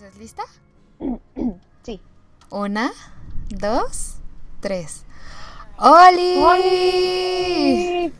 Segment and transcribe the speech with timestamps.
[0.00, 0.42] Entonces, ¿lista?
[1.82, 2.00] Sí.
[2.50, 2.92] Una,
[3.48, 4.14] dos,
[4.60, 5.04] tres.
[5.76, 6.36] ¡Oli!
[6.40, 8.12] ¡Oli!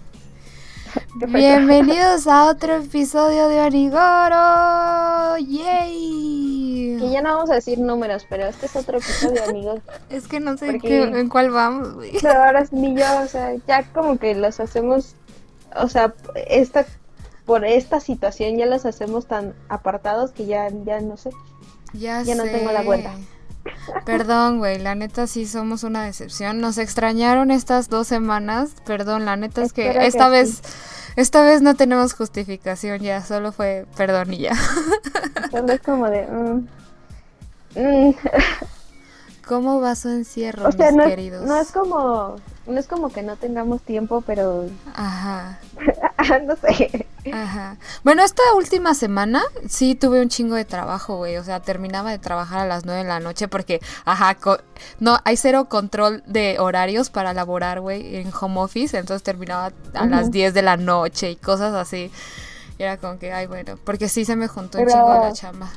[1.28, 5.36] Bienvenidos a otro episodio de Onigoro.
[5.38, 6.96] ¡Yay!
[6.98, 9.80] Que ya no vamos a decir números, pero este es otro episodio, amigos.
[10.10, 12.12] Es que no sé Porque- qué- en cuál vamos, güey.
[12.20, 15.14] Pero ahora es ni yo, o sea, ya como que los hacemos,
[15.76, 16.12] o sea,
[16.48, 16.86] esta,
[17.46, 21.30] por esta situación ya los hacemos tan apartados que ya, ya no sé.
[21.92, 22.50] Ya, Ya no sé.
[22.50, 23.12] tengo la cuenta.
[24.04, 26.60] Perdón, güey, la neta sí somos una decepción.
[26.60, 28.70] Nos extrañaron estas dos semanas.
[28.86, 30.30] Perdón, la neta es que Espero que esta sí.
[30.30, 30.62] vez,
[31.16, 34.52] esta vez no tenemos justificación ya, solo fue perdón y ya.
[35.50, 36.26] Solo es como de...
[36.26, 36.68] mm,
[37.80, 38.14] mm,
[39.46, 41.46] ¿Cómo va su encierro, o sea, mis no es, queridos?
[41.46, 42.36] no es como...
[42.68, 45.58] No es como que no tengamos tiempo, pero Ajá,
[46.46, 47.06] no sé.
[47.32, 47.78] ajá.
[48.04, 51.38] Bueno, esta última semana sí tuve un chingo de trabajo, güey.
[51.38, 54.36] O sea, terminaba de trabajar a las nueve de la noche porque, ajá,
[55.00, 58.98] no, hay cero control de horarios para laborar, güey, en home office.
[58.98, 62.10] Entonces terminaba a las 10 de la noche y cosas así.
[62.78, 65.70] Y era como que, ay, bueno, porque sí se me juntó un chingo la chamba.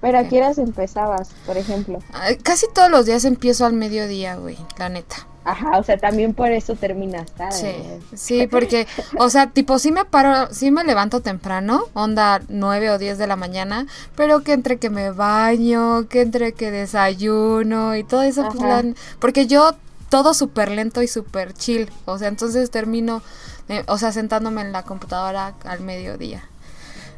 [0.00, 1.98] Pero a qué horas empezabas, por ejemplo.
[2.42, 5.26] Casi todos los días empiezo al mediodía, güey, la neta.
[5.42, 7.98] Ajá, o sea, también por eso terminas tarde.
[8.10, 8.86] Sí, sí, porque,
[9.18, 13.26] o sea, tipo, sí me paro, sí me levanto temprano, onda 9 o 10 de
[13.26, 18.42] la mañana, pero que entre que me baño, que entre que desayuno y todo eso,
[18.48, 18.84] pues, la-
[19.18, 19.72] porque yo
[20.10, 23.22] todo súper lento y súper chill, o sea, entonces termino,
[23.70, 26.44] eh, o sea, sentándome en la computadora al mediodía.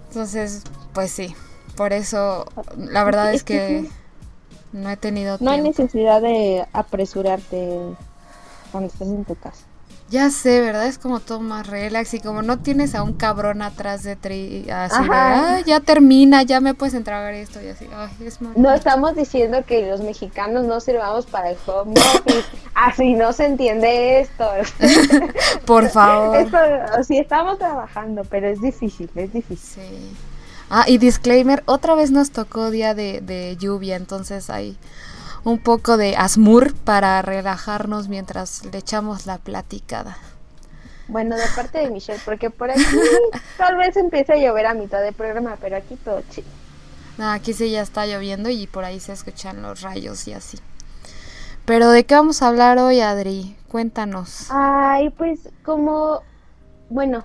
[0.09, 1.35] Entonces, pues sí,
[1.77, 3.89] por eso, la verdad Es que
[4.73, 5.83] no he tenido No hay tiempo.
[5.83, 7.79] necesidad de apresurarte
[8.73, 9.65] cuando estés en tu casa.
[10.11, 10.89] Ya sé, ¿verdad?
[10.89, 14.69] Es como todo más relax y como no tienes a un cabrón atrás de ti,
[14.71, 14.95] así.
[15.11, 18.39] "Ah, ya termina, ya me puedes entregar esto y así, ay, es.
[18.43, 22.45] No estamos diciendo que los mexicanos no sirvamos para el home office.
[22.75, 24.47] Así no se entiende esto.
[25.67, 26.37] Por favor.
[26.37, 26.59] Esto,
[27.07, 29.83] sí estamos trabajando, pero es difícil, es difícil.
[29.83, 30.17] Sí.
[30.69, 34.77] Ah, y disclaimer, otra vez nos tocó día de, de lluvia, entonces hay
[35.45, 40.17] un poco de asmur para relajarnos mientras le echamos la platicada.
[41.09, 42.83] Bueno, de parte de Michelle, porque por aquí
[43.59, 46.49] tal vez empiece a llover a mitad de programa, pero aquí todo chido.
[47.19, 50.59] Aquí sí ya está lloviendo y por ahí se escuchan los rayos y así.
[51.65, 53.57] Pero ¿de qué vamos a hablar hoy, Adri?
[53.69, 54.47] Cuéntanos.
[54.51, 56.23] Ay, pues como,
[56.89, 57.25] bueno,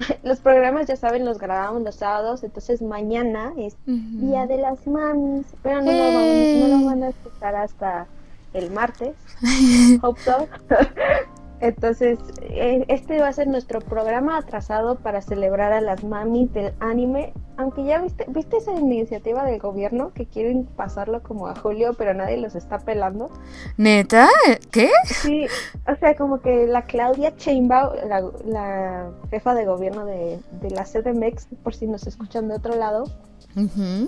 [0.22, 3.76] los programas ya saben, los grabamos los sábados, entonces mañana es.
[3.86, 8.06] Día de las Mamis, pero no, lo, van, no lo van a escuchar hasta
[8.52, 9.14] el martes,
[10.02, 10.48] hope so.
[11.60, 16.72] Entonces, eh, este va a ser nuestro programa atrasado para celebrar a las mamis del
[16.80, 17.34] anime.
[17.58, 22.14] Aunque ya viste, viste esa iniciativa del gobierno que quieren pasarlo como a julio, pero
[22.14, 23.30] nadie los está pelando.
[23.76, 24.28] ¿Neta?
[24.70, 24.88] ¿Qué?
[25.04, 25.46] Sí,
[25.86, 30.84] o sea, como que la Claudia Sheinbaum, la, la jefa de gobierno de, de la
[30.84, 33.04] CDMX, por si nos escuchan de otro lado,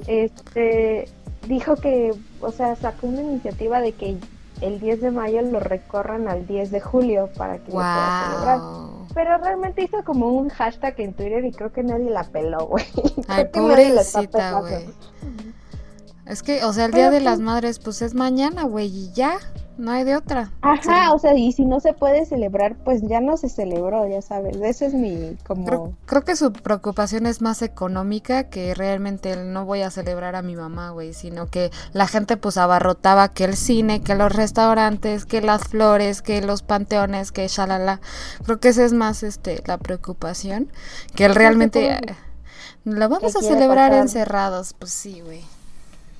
[0.06, 1.08] este
[1.48, 4.16] dijo que, o sea, sacó una iniciativa de que
[4.62, 8.58] el 10 de mayo lo recorran al 10 de julio para que lo pueda celebrar.
[8.58, 9.06] Wow.
[9.14, 12.84] Pero realmente hizo como un hashtag en Twitter y creo que nadie la peló, güey.
[13.28, 14.86] Ay, Creo que nadie la está güey.
[16.32, 18.87] Es que, o sea, el Pero Día de pues- las Madres, pues es mañana, güey,
[18.88, 19.38] y ya.
[19.78, 20.53] No hay de otra.
[20.60, 24.20] Ajá, o sea, y si no se puede celebrar, pues ya no se celebró, ya
[24.20, 24.56] sabes.
[24.56, 29.53] Ese es mi como Creo, creo que su preocupación es más económica que realmente el
[29.54, 33.44] no voy a celebrar a mi mamá, güey, sino que la gente pues abarrotaba que
[33.44, 38.00] el cine, que los restaurantes, que las flores, que los panteones, que shalala.
[38.44, 40.70] Creo que esa es más este la preocupación
[41.14, 42.00] que el realmente eh,
[42.84, 44.03] lo vamos a celebrar pasar.
[44.03, 45.41] encerrados, pues sí, güey.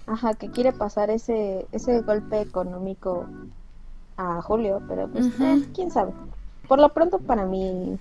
[0.07, 3.27] Ajá, que quiere pasar ese, ese golpe económico
[4.17, 6.13] a Julio, pero pues eh, quién sabe.
[6.69, 7.99] Por lo pronto para mí,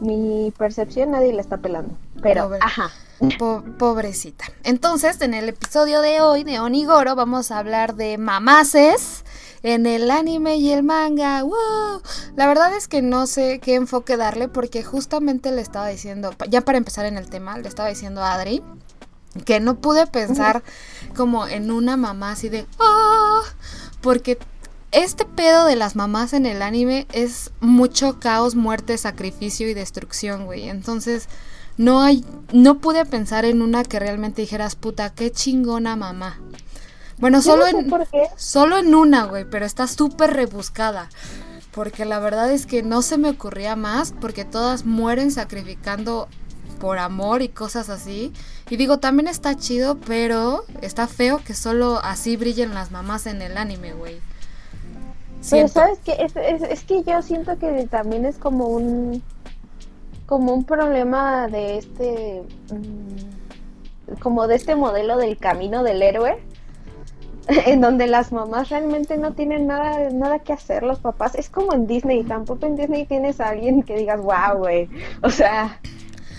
[0.00, 1.94] mi percepción nadie la está pelando.
[2.22, 2.58] Pero, Pobre.
[2.62, 2.90] ajá.
[3.38, 4.44] Po- pobrecita.
[4.64, 9.24] Entonces, en el episodio de hoy de Onigoro vamos a hablar de mamaces
[9.62, 11.42] en el anime y el manga.
[11.42, 12.02] ¡Wow!
[12.36, 16.60] La verdad es que no sé qué enfoque darle porque justamente le estaba diciendo, ya
[16.62, 18.62] para empezar en el tema, le estaba diciendo a Adri
[19.44, 20.62] que no pude pensar
[21.16, 23.42] como en una mamá así de ¡ah!
[24.00, 24.38] porque
[24.94, 30.44] este pedo de las mamás en el anime es mucho caos, muerte, sacrificio y destrucción,
[30.44, 30.68] güey.
[30.68, 31.28] Entonces,
[31.76, 36.38] no hay, no pude pensar en una que realmente dijeras, puta, qué chingona mamá.
[37.18, 38.28] Bueno, solo no sé en, por qué.
[38.36, 41.08] solo en una, güey, pero está súper rebuscada.
[41.72, 46.28] Porque la verdad es que no se me ocurría más, porque todas mueren sacrificando
[46.74, 48.32] por amor y cosas así.
[48.70, 53.42] Y digo, también está chido, pero está feo que solo así brillen las mamás en
[53.42, 54.20] el anime, güey.
[55.50, 59.22] Pero sabes que es, es, que yo siento que también es como un
[60.26, 66.38] como un problema de este mm, como de este modelo del camino del héroe
[67.66, 71.34] en donde las mamás realmente no tienen nada, nada que hacer, los papás.
[71.34, 74.88] Es como en Disney, tampoco en Disney tienes a alguien que digas, wow, güey.
[75.22, 75.80] O sea,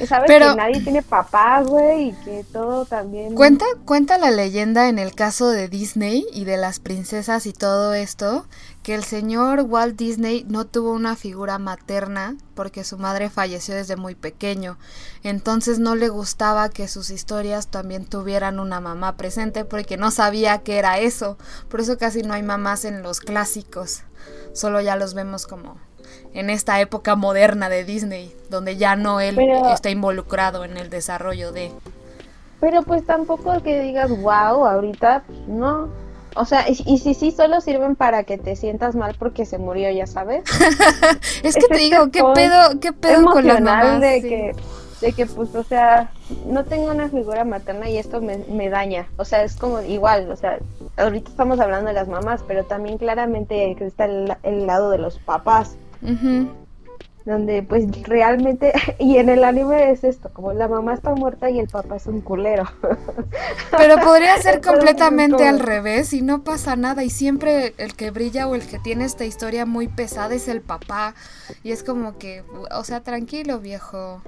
[0.07, 3.35] sabes que nadie tiene papá, güey, y que todo también...
[3.35, 7.93] Cuenta, cuenta la leyenda en el caso de Disney y de las princesas y todo
[7.93, 8.45] esto,
[8.83, 13.95] que el señor Walt Disney no tuvo una figura materna porque su madre falleció desde
[13.95, 14.77] muy pequeño.
[15.23, 20.59] Entonces no le gustaba que sus historias también tuvieran una mamá presente porque no sabía
[20.59, 21.37] qué era eso.
[21.69, 24.03] Por eso casi no hay mamás en los clásicos.
[24.53, 25.77] Solo ya los vemos como
[26.33, 29.37] en esta época moderna de Disney, donde ya no él
[29.71, 31.71] está involucrado en el desarrollo de...
[32.59, 35.89] Pero pues tampoco que digas, wow, ahorita no.
[36.35, 39.89] O sea, y, si sí, solo sirven para que te sientas mal porque se murió,
[39.91, 40.43] ya sabes.
[41.43, 44.01] es que te digo, ¿qué pedo, qué pedo con las mamás?
[44.01, 44.55] De, que,
[44.99, 46.11] de que, pues, o sea,
[46.45, 49.07] no tengo una figura materna y esto me, me daña.
[49.17, 50.59] O sea, es como igual, o sea,
[50.97, 55.19] ahorita estamos hablando de las mamás, pero también claramente está el, el lado de los
[55.19, 55.77] papás
[57.25, 61.59] donde pues realmente, y en el anime es esto, como la mamá está muerta y
[61.59, 62.65] el papá es un culero.
[63.77, 68.47] Pero podría ser completamente al revés y no pasa nada y siempre el que brilla
[68.47, 71.15] o el que tiene esta historia muy pesada es el papá
[71.63, 74.21] y es como que, o sea, tranquilo viejo.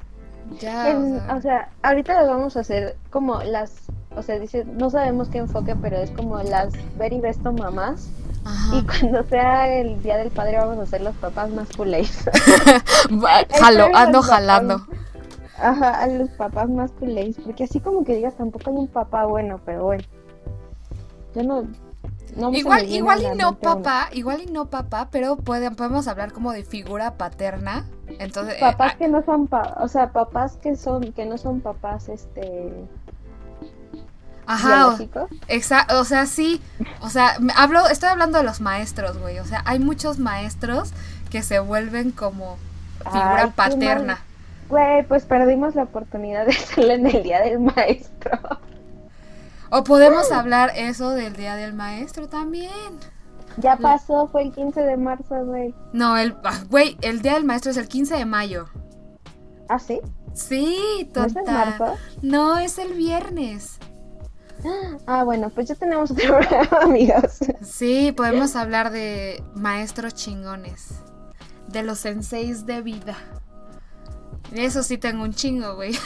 [0.62, 0.98] Ya,
[1.36, 1.70] o, sea.
[1.82, 3.74] ahorita lo vamos a hacer como las,
[4.16, 8.10] o sea, dice, no sabemos qué enfoque, pero es como las very best mamás
[8.74, 12.26] y cuando sea el día del padre vamos a ser los papás más culés.
[13.60, 14.86] Jalo, ando jalando.
[15.58, 17.38] Ajá, a los papás más culés.
[17.44, 20.04] Porque así como que digas, tampoco hay un papá bueno, pero bueno.
[21.36, 21.68] Yo no.
[22.54, 26.64] igual igual y no papá, igual y no papá, pero pueden, podemos hablar como de
[26.64, 27.86] figura paterna.
[28.20, 31.38] Entonces, eh, papás ah, que no son, pa o sea, papás que son, que no
[31.38, 32.72] son papás, este,
[34.48, 34.98] Ajá.
[35.50, 36.62] Exacto, o sea, sí.
[37.02, 39.40] O sea, hablo, estoy hablando de los maestros, güey.
[39.40, 40.94] O sea, hay muchos maestros
[41.30, 42.58] que se vuelven como
[43.04, 44.20] figura paterna.
[44.70, 48.40] Güey, pues perdimos la oportunidad de hacerlo en el día del maestro.
[49.70, 52.72] O podemos hablar eso del día del maestro también.
[53.58, 55.74] Ya pasó, fue el 15 de marzo, güey.
[55.92, 58.68] No, el, ah, güey, el día del maestro es el 15 de mayo.
[59.68, 60.00] ¿Ah, sí?
[60.34, 61.34] Sí, total.
[61.34, 61.98] ¿No es, marzo?
[62.22, 63.80] no, es el viernes.
[65.06, 67.40] Ah, bueno, pues ya tenemos otro programa, amigos.
[67.62, 71.02] Sí, podemos hablar de maestros chingones,
[71.68, 73.16] de los senseis de vida.
[74.54, 75.98] Eso sí tengo un chingo, güey.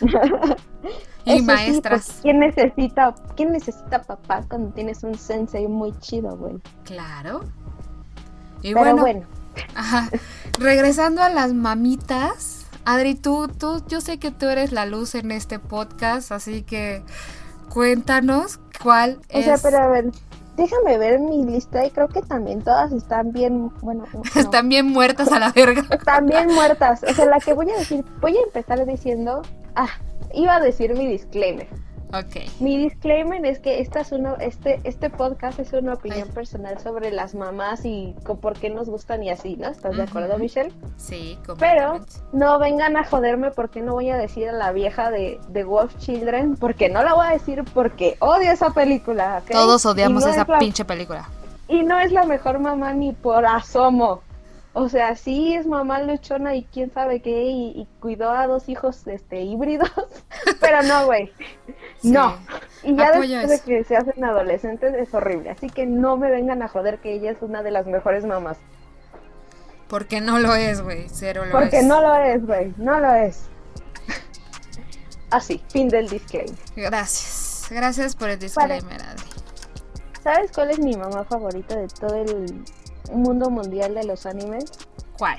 [1.24, 2.06] y maestras.
[2.06, 6.56] Pues, ¿quién necesita, quién necesita papá cuando tienes un sensei muy chido, güey?
[6.84, 7.44] Claro.
[8.62, 9.26] Y bueno, bueno.
[9.74, 10.10] Ajá.
[10.58, 15.32] Regresando a las mamitas, Adri, tú, tú, yo sé que tú eres la luz en
[15.32, 17.02] este podcast, así que
[17.76, 19.40] Cuéntanos cuál es.
[19.40, 20.10] O sea, pero a ver,
[20.56, 24.04] déjame ver mi lista y creo que también todas están bien, bueno,
[24.34, 25.84] están bien muertas a la verga.
[25.90, 27.02] Están bien muertas.
[27.02, 29.42] O sea, la que voy a decir, voy a empezar diciendo,
[29.74, 29.90] ah,
[30.32, 31.68] iba a decir mi disclaimer.
[32.12, 32.48] Okay.
[32.60, 37.10] Mi disclaimer es que esta es uno, este, este podcast es una opinión personal sobre
[37.10, 39.68] las mamás y por qué nos gustan y así, ¿no?
[39.68, 40.72] ¿Estás de acuerdo, Michelle?
[40.96, 42.00] Sí, Pero
[42.32, 45.96] no vengan a joderme porque no voy a decir a la vieja de, de Wolf
[45.98, 49.42] Children, porque no la voy a decir porque odio esa película.
[49.50, 51.28] Todos odiamos esa pinche película.
[51.68, 54.22] Y no es la mejor mamá ni por asomo.
[54.78, 59.06] O sea, sí es mamá luchona y quién sabe qué, y, cuidó a dos hijos
[59.06, 59.90] este, híbridos,
[60.60, 61.32] pero no, güey.
[62.02, 62.36] No.
[62.82, 65.48] Y ya después de que se hacen adolescentes es horrible.
[65.48, 68.58] Así que no me vengan a joder que ella es una de las mejores mamás.
[69.88, 71.06] Porque no lo es, güey.
[71.08, 72.74] Cero lo Porque no lo es, güey.
[72.76, 73.48] No lo es.
[75.30, 76.54] Así, fin del disclaimer.
[76.76, 77.68] Gracias.
[77.70, 79.30] Gracias por el disclaimer, Adri.
[80.22, 82.62] ¿Sabes cuál es mi mamá favorita de todo el
[83.12, 84.64] mundo mundial de los animes.
[85.18, 85.38] ¿Cuál?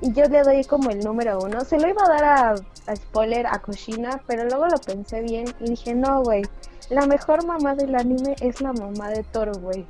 [0.00, 1.60] Y yo le doy como el número uno.
[1.62, 5.70] Se lo iba a dar a, spoiler a Kushina, pero luego lo pensé bien y
[5.70, 6.42] dije, no, güey.
[6.90, 9.86] La mejor mamá del anime es la mamá de Toro, güey.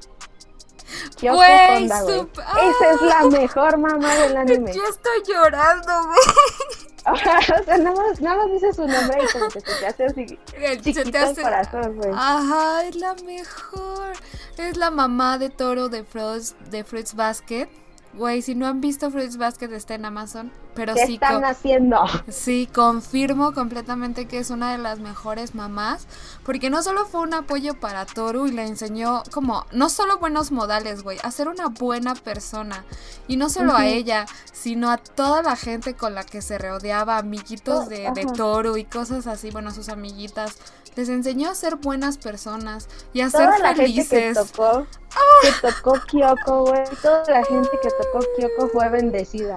[1.21, 3.29] Güey, Esa es la ¡Ah!
[3.31, 4.73] mejor mamá del anime.
[4.73, 6.19] Yo estoy llorando, güey.
[7.07, 10.05] o sea, nada más, nada más dice su nombre y como que se te hace
[10.07, 10.27] así
[10.83, 11.41] chiquito te hace...
[11.41, 12.11] el corazón, güey.
[12.15, 14.13] Ajá, es la mejor.
[14.57, 17.69] Es la mamá de Toro de Fruits, de Fruits Basket.
[18.15, 22.05] Güey, si no han visto Fruits Basket está en Amazon, pero ¿Qué sí están haciendo?
[22.29, 26.07] Sí, confirmo completamente que es una de las mejores mamás,
[26.45, 30.53] porque no solo fue un apoyo para Toru y le enseñó como, no solo buenos
[30.53, 32.85] modales, güey, a ser una buena persona.
[33.27, 37.19] Y no solo a ella, sino a toda la gente con la que se rodeaba,
[37.19, 38.27] amiguitos de, de.
[38.27, 40.59] Toru y cosas así, bueno, sus amiguitas.
[40.95, 44.35] Les enseñó a ser buenas personas y a Toda ser la gente que felices.
[44.35, 44.87] tocó,
[45.41, 49.57] que tocó Kyoko, güey, toda la gente que tocó Kyoko fue bendecida.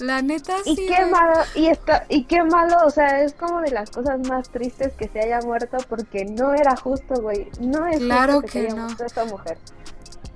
[0.00, 0.86] La neta Y sí.
[0.86, 1.10] qué güey.
[1.10, 4.94] malo, y está, y qué malo, o sea, es como de las cosas más tristes
[4.96, 7.48] que se haya muerto porque no era justo, güey.
[7.60, 8.84] No es Claro justo que, se que haya no.
[8.84, 9.58] muerto esa mujer.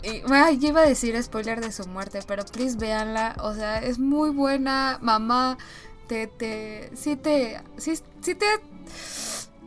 [0.02, 3.36] Y, bueno, yo iba a decir spoiler de su muerte, pero please véanla.
[3.42, 5.56] O sea, es muy buena, mamá.
[6.08, 8.46] Te, te, sí te, sí, sí te,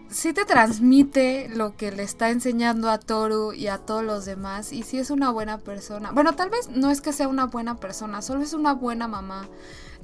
[0.10, 4.72] sí te transmite lo que le está enseñando a Toru y a todos los demás.
[4.74, 6.12] Y sí es una buena persona.
[6.12, 9.50] Bueno, tal vez no es que sea una buena persona, solo es una buena mamá.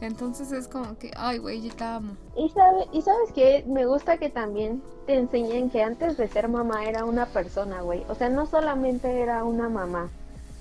[0.05, 2.13] Entonces es como que, ay, güey, yo te amo.
[2.35, 6.49] Y, sabe, y sabes que me gusta que también te enseñen que antes de ser
[6.49, 8.03] mamá era una persona, güey.
[8.09, 10.09] O sea, no solamente era una mamá,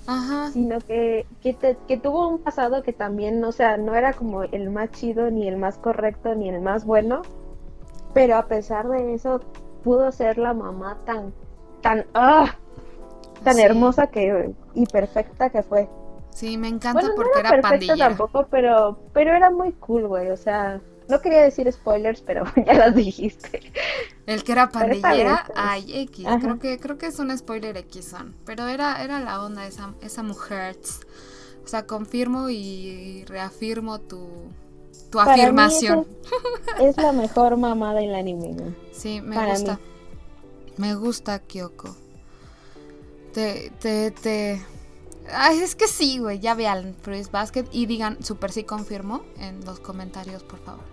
[0.07, 0.51] Ajá.
[0.53, 4.45] sino que, que, te- que tuvo un pasado que también, o sea, no era como
[4.45, 7.23] el más chido, ni el más correcto, ni el más bueno.
[8.15, 9.41] Pero a pesar de eso,
[9.83, 11.33] pudo ser la mamá tan,
[11.81, 12.55] tan, ah,
[13.43, 13.63] tan Sí.
[13.63, 15.89] hermosa que, y perfecta que fue.
[16.33, 17.97] Sí, me encanta Bueno, no porque era, era perfecta pandillera.
[17.97, 20.31] tampoco, pero, pero era muy cool, güey.
[20.31, 23.61] O sea, no quería decir spoilers, pero ya las dijiste.
[24.27, 25.53] El que era pandillera, bien.
[25.55, 26.39] ay, X, Ajá.
[26.39, 29.95] creo que, creo que es un spoiler X son, pero era, era la onda esa,
[30.01, 30.79] esa mujer.
[31.65, 34.53] O sea, confirmo y reafirmo tu,
[35.11, 36.07] tu Para afirmación.
[36.79, 38.75] Es, es la mejor mamá del anime, güey.
[38.91, 39.81] Sí, me para gusta.
[40.77, 41.97] Me gusta Kyoko.
[43.33, 44.63] Te, te, te.
[45.31, 46.41] Ay, es que sí, güey.
[46.41, 50.85] Ya vean Fruits Basket y digan super sí confirmo en los comentarios, por favor.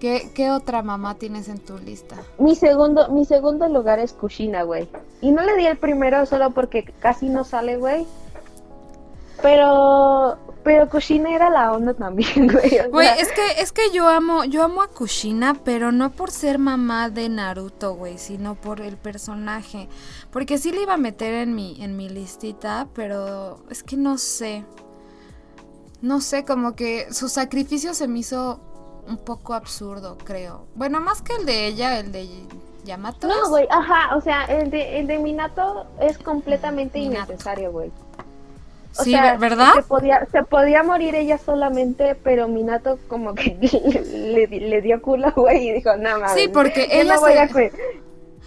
[0.00, 2.16] ¿Qué, ¿Qué otra mamá tienes en tu lista?
[2.38, 4.88] Mi segundo, mi segundo lugar es Kushina, güey.
[5.20, 8.04] Y no le di el primero solo porque casi no sale, güey.
[9.42, 12.78] Pero, pero Kushina era la onda también, güey.
[12.80, 16.10] o Güey, sea, es que, es que yo amo, yo amo a Kushina, pero no
[16.10, 19.88] por ser mamá de Naruto, güey, sino por el personaje.
[20.30, 24.18] Porque sí le iba a meter en mi, en mi listita, pero es que no
[24.18, 24.64] sé.
[26.00, 28.60] No sé, como que su sacrificio se me hizo
[29.06, 30.66] un poco absurdo, creo.
[30.74, 32.28] Bueno, más que el de ella, el de
[32.84, 33.28] Yamato.
[33.28, 37.32] No, güey, ajá, o sea, el de, el de Minato es completamente Minato.
[37.32, 37.92] innecesario, güey.
[38.98, 39.74] O Sí, sea, ver- ¿verdad?
[39.74, 43.56] Se podía, se podía morir ella solamente, pero Minato como que
[44.12, 46.32] le, le- dio culo, güey, y dijo, no mames.
[46.32, 47.72] Sí, porque yo ella no voy se- a cuidar.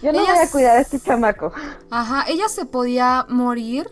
[0.02, 1.52] Yo no ella voy a cuidar a este chamaco.
[1.90, 3.88] Ajá, ella se podía morir.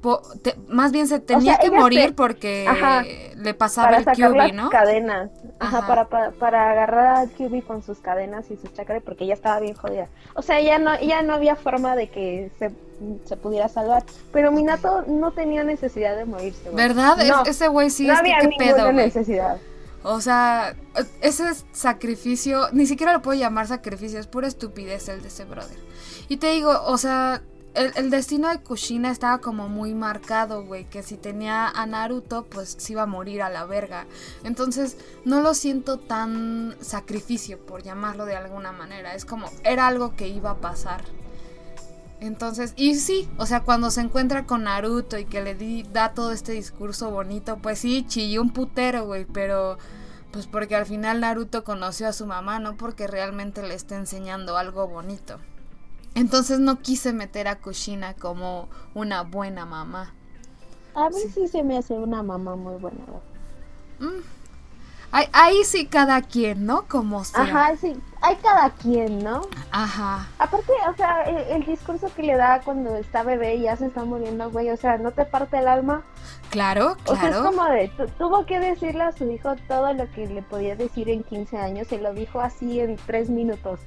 [0.00, 3.02] Po- te- más bien se tenía sea, que morir se- porque Ajá.
[3.36, 4.70] le pasaba Para el sacar QB, las ¿no?
[4.70, 5.30] cadenas.
[5.58, 5.86] Ajá, Ajá.
[5.86, 9.60] Para, para, para agarrar a Kyubi con sus cadenas y su chakra porque ella estaba
[9.60, 10.08] bien jodida.
[10.34, 12.70] O sea, ya no, ya no había forma de que se,
[13.24, 14.04] se pudiera salvar.
[14.32, 16.70] Pero Minato no tenía necesidad de morirse.
[16.70, 17.20] ¿Verdad?
[17.20, 19.58] Es- ese güey sí no es que qué ninguna pedo, necesidad.
[20.04, 20.76] O sea,
[21.20, 25.44] ese es sacrificio, ni siquiera lo puedo llamar sacrificio, es pura estupidez el de ese
[25.44, 25.76] brother.
[26.28, 27.42] Y te digo, o sea,
[27.74, 32.76] el, destino de Kushina estaba como muy marcado, güey, que si tenía a Naruto, pues
[32.78, 34.06] se iba a morir a la verga.
[34.44, 39.14] Entonces, no lo siento tan sacrificio, por llamarlo de alguna manera.
[39.14, 41.04] Es como, era algo que iba a pasar.
[42.20, 46.14] Entonces, y sí, o sea, cuando se encuentra con Naruto y que le di, da
[46.14, 49.78] todo este discurso bonito, pues sí, chilló un putero, güey, pero
[50.32, 54.56] pues porque al final Naruto conoció a su mamá, no porque realmente le esté enseñando
[54.56, 55.38] algo bonito.
[56.18, 60.12] Entonces no quise meter a Kushina como una buena mamá.
[60.94, 61.46] A mí sí.
[61.48, 62.98] se me hace una mamá muy buena.
[64.00, 64.20] Mm.
[65.10, 66.82] Ahí, ahí sí cada quien, ¿no?
[66.86, 67.42] Como sea.
[67.42, 67.96] Ajá, sí.
[68.20, 69.40] Hay cada quien, ¿no?
[69.70, 70.26] Ajá.
[70.38, 73.86] Aparte, o sea, el, el discurso que le da cuando está bebé y ya se
[73.86, 76.02] está muriendo, güey, o sea, no te parte el alma.
[76.50, 77.44] Claro, O sea, es claro.
[77.44, 81.08] como de, tu- tuvo que decirle a su hijo todo lo que le podía decir
[81.08, 83.80] en 15 años, se lo dijo así en 3 minutos.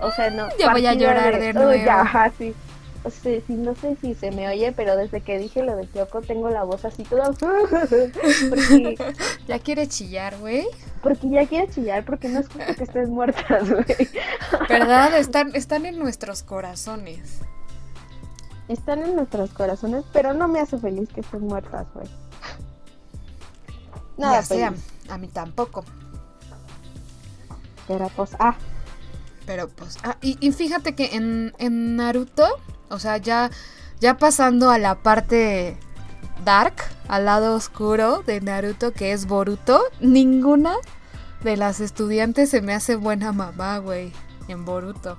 [0.00, 0.48] O sea, no.
[0.58, 1.72] Ya voy a llorar de "Uy, nuevo".
[1.84, 2.54] ya, ajá, sí.
[3.04, 5.88] O sea, sí, no sé si se me oye, pero desde que dije lo de
[5.88, 7.32] Kyoko tengo la voz así toda...
[7.32, 8.96] porque,
[9.48, 10.66] Ya quiere chillar, güey.
[11.02, 13.84] porque ya quiere chillar, porque no es justo que estés muertas, güey.
[14.68, 15.16] ¿Verdad?
[15.18, 17.40] Están, están en nuestros corazones.
[18.68, 22.06] Están en nuestros corazones, pero no me hace feliz que estén muertas, güey.
[24.16, 24.74] Nada ya sea,
[25.10, 25.84] a mí tampoco.
[27.88, 28.54] Pero pues, ah,
[29.46, 32.46] Pero pues, ah, y, y fíjate que en, en Naruto,
[32.88, 33.50] o sea, ya,
[34.00, 35.76] ya pasando a la parte
[36.44, 36.74] dark,
[37.08, 40.74] al lado oscuro de Naruto, que es Boruto, ninguna
[41.42, 44.12] de las estudiantes se me hace buena mamá, güey,
[44.48, 45.18] en Boruto.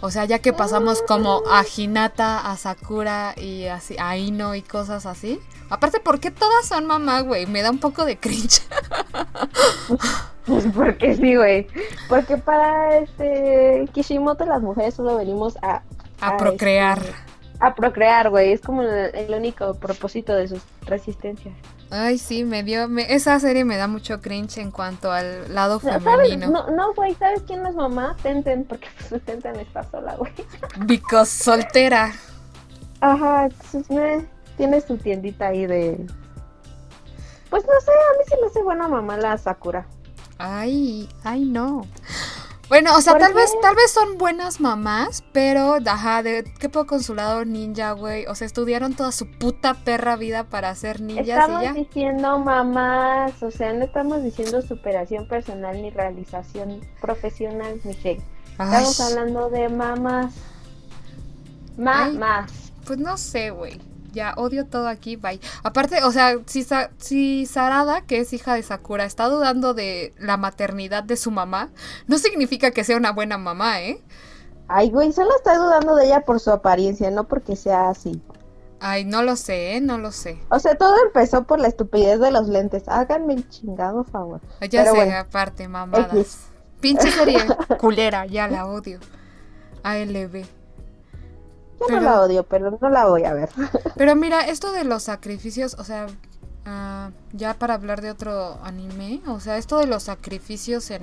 [0.00, 4.62] O sea, ya que pasamos como a Hinata, a Sakura y así, a Ino y
[4.62, 5.40] cosas así.
[5.70, 7.46] Aparte, ¿por qué todas son mamá, güey?
[7.46, 8.62] Me da un poco de cringe.
[10.46, 11.66] Pues porque sí, güey.
[12.08, 15.82] Porque para este Kishimoto las mujeres solo venimos a...
[16.20, 16.98] A, procrear.
[16.98, 17.14] este,
[17.60, 18.52] a procrear, güey.
[18.52, 21.54] Es como el, el único propósito de sus resistencias.
[21.90, 22.88] Ay, sí, me dio.
[22.88, 26.02] me- esa serie me da mucho cringe en cuanto al lado No, ¿Sabes?
[26.02, 26.48] femenino.
[26.50, 28.16] No, no, güey, ¿sabes quién es mamá?
[28.22, 30.32] Tenten, porque pues Tenten está sola, güey.
[30.86, 32.12] Because soltera.
[33.00, 33.48] Ajá,
[34.56, 36.06] tiene su tiendita ahí de...
[37.50, 39.86] Pues no sé, a mí se me hace buena mamá la Sakura.
[40.44, 41.86] Ay, ay, no.
[42.68, 43.38] Bueno, o sea, ¿Por tal qué?
[43.38, 47.92] vez, tal vez son buenas mamás, pero, ajá, de qué poco con su lado ninja,
[47.92, 48.24] güey.
[48.26, 51.72] O sea, estudiaron toda su puta perra vida para ser ninjas Estamos y ya.
[51.74, 58.22] diciendo mamás, o sea, no estamos diciendo superación personal ni realización profesional, Michelle.
[58.52, 60.34] Estamos hablando de mamás.
[61.76, 62.50] Mamás.
[62.86, 63.80] Pues no sé, güey.
[64.12, 65.40] Ya odio todo aquí, bye.
[65.62, 70.14] Aparte, o sea, si, Sa- si Sarada, que es hija de Sakura, está dudando de
[70.18, 71.70] la maternidad de su mamá,
[72.06, 74.02] no significa que sea una buena mamá, ¿eh?
[74.68, 78.22] Ay, güey, solo está dudando de ella por su apariencia, no porque sea así.
[78.80, 79.80] Ay, no lo sé, ¿eh?
[79.80, 80.38] No lo sé.
[80.50, 82.82] O sea, todo empezó por la estupidez de los lentes.
[82.88, 84.40] Háganme el chingado favor.
[84.60, 85.16] Ya Pero sé, bueno.
[85.18, 86.12] aparte, mamadas.
[86.14, 86.38] X.
[86.80, 87.38] Pinche serie
[87.78, 88.98] culera, ya la odio.
[89.84, 90.44] ALB.
[91.82, 93.50] Yo Pero- no la odio, pero no la voy a ver.
[93.96, 96.06] Pero mira, esto de los sacrificios, o sea,
[96.64, 101.02] ah, ya para hablar de otro anime, o sea, esto de los sacrificios en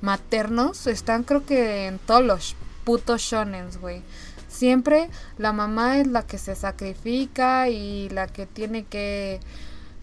[0.00, 4.02] maternos están creo que en todos los putos shonens, güey.
[4.48, 9.40] Siempre la mamá es la que se sacrifica y la que tiene que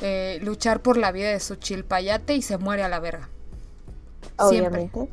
[0.02, 3.30] eh, luchar por la vida de su chilpayate y se muere a la verga.
[4.50, 4.90] Siempre.
[4.90, 5.10] Obviamente.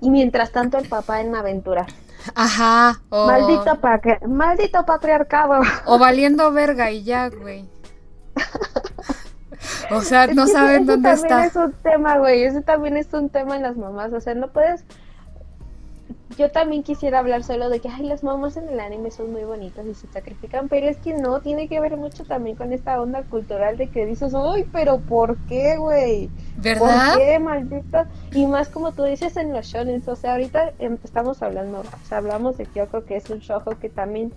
[0.00, 1.86] Y mientras tanto el papá en aventura.
[2.34, 3.00] Ajá.
[3.10, 5.60] O, Maldito, patri- maldito patriarcado.
[5.86, 7.68] o valiendo verga y ya, güey.
[9.90, 11.46] O sea, Es no que ese- saben ese dónde también está.
[11.46, 12.44] es un tema, güey.
[12.44, 14.12] Ese también es un tema en las mamás.
[14.12, 14.84] O sea, no puedes.
[16.38, 19.44] Yo también quisiera hablar solo de que, ay, las mamás en el anime son muy
[19.44, 23.00] bonitas y se sacrifican, pero es que no, tiene que ver mucho también con esta
[23.00, 26.30] onda cultural de que dices, ay, pero ¿por qué, güey?
[26.56, 27.12] ¿Verdad?
[27.12, 28.08] ¿Por qué, maldita?
[28.32, 32.06] Y más como tú dices en los shonen, o sea, ahorita em, estamos hablando, o
[32.08, 34.32] sea, hablamos de Kyoko, que es un shoujo que también,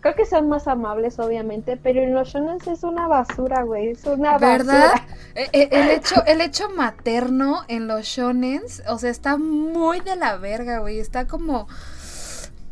[0.00, 4.04] creo que son más amables, obviamente, pero en los shonen es una basura, güey, es
[4.06, 4.92] una ¿Verdad?
[4.92, 5.06] basura.
[5.34, 10.16] Eh, eh, El hecho, el hecho materno en los shonens, o sea, está muy de
[10.16, 10.98] la verga, güey.
[10.98, 11.66] Está como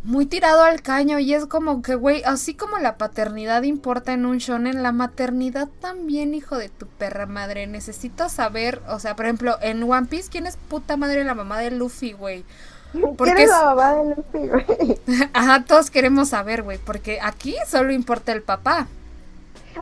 [0.03, 4.25] muy tirado al caño y es como que, güey, así como la paternidad importa en
[4.25, 7.67] un shonen, la maternidad también, hijo de tu perra madre.
[7.67, 11.59] Necesito saber, o sea, por ejemplo, en One Piece, ¿quién es puta madre la mamá
[11.59, 12.45] de Luffy, güey?
[12.93, 14.99] Porque ¿Quién es la mamá de Luffy, güey?
[15.33, 18.89] Ajá, todos queremos saber, güey, porque aquí solo importa el papá.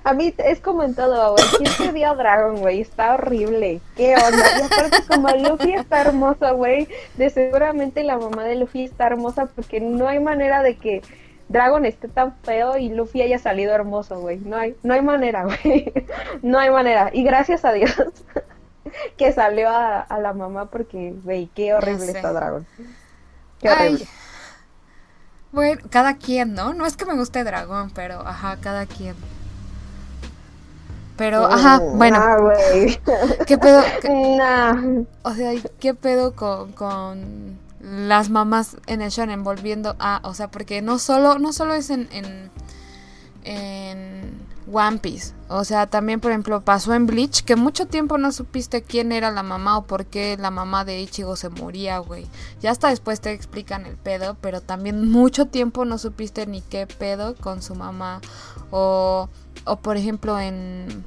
[0.03, 1.45] A mí es como en todo, güey.
[1.57, 2.81] ¿Quién se dio a Dragon, güey?
[2.81, 3.81] Está horrible.
[3.97, 4.45] ¿Qué onda?
[4.59, 9.47] Y aparte, como Luffy está hermoso, güey, de seguramente la mamá de Luffy está hermosa
[9.47, 11.03] porque no hay manera de que
[11.49, 14.39] Dragon esté tan feo y Luffy haya salido hermoso, güey.
[14.39, 15.93] No hay, no hay manera, güey.
[16.43, 17.11] No hay manera.
[17.13, 17.95] Y gracias a Dios
[19.17, 22.67] que salió a, a la mamá porque, güey, qué horrible está Dragon.
[23.61, 23.77] Qué Ay.
[23.89, 24.09] horrible.
[25.53, 26.75] Bueno, cada quien, ¿no?
[26.75, 29.17] No es que me guste Dragón, pero ajá, cada quien.
[31.17, 32.37] Pero, ajá, Mm, bueno, nah.
[33.47, 33.83] ¿qué pedo?
[34.03, 35.05] qué- Nah.
[35.23, 40.49] o sea, ¿qué pedo con, con las mamás en el shonen volviendo a, o sea,
[40.51, 42.51] porque no solo, no solo es en, en,
[43.45, 48.33] en One Piece, o sea, también, por ejemplo, pasó en Bleach, que mucho tiempo no
[48.33, 52.27] supiste quién era la mamá o por qué la mamá de Ichigo se moría, güey.
[52.61, 56.87] Ya hasta después te explican el pedo, pero también mucho tiempo no supiste ni qué
[56.87, 58.23] pedo con su mamá.
[58.71, 59.29] O,
[59.65, 61.05] o por ejemplo, en.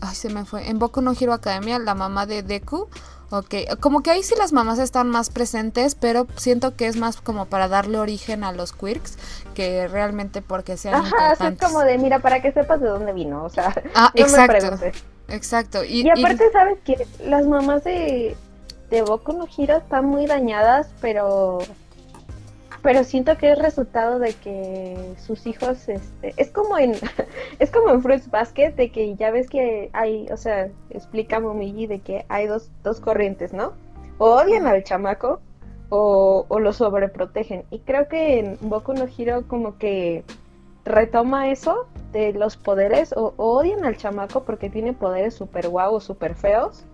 [0.00, 0.68] Ay, se me fue.
[0.68, 2.88] En Boku no Hero Academia, la mamá de Deku.
[3.32, 7.20] Ok, como que ahí sí las mamás están más presentes, pero siento que es más
[7.20, 9.18] como para darle origen a los quirks
[9.54, 11.68] que realmente porque sean Ajá, así es importantes.
[11.68, 14.52] como de, mira, para que sepas de dónde vino, o sea, Ah, no me exacto.
[14.58, 15.04] preguntes.
[15.28, 15.84] Exacto.
[15.84, 18.36] Y, Y, y- aparte, ¿sabes que Las mamás de,
[18.90, 21.58] de Boku no Hero están muy dañadas, pero
[22.82, 26.92] pero siento que es resultado de que sus hijos, este, es como en,
[27.58, 31.86] es como en Fruits Basket, de que ya ves que hay, o sea, explica Momiji
[31.86, 33.72] de que hay dos, dos corrientes, ¿no?
[34.18, 35.40] O odian al chamaco
[35.88, 37.64] o, o lo sobreprotegen.
[37.70, 40.24] Y creo que en Boku no Hero como que
[40.84, 46.00] retoma eso de los poderes o, odian al chamaco porque tiene poderes súper guau o
[46.00, 46.84] súper feos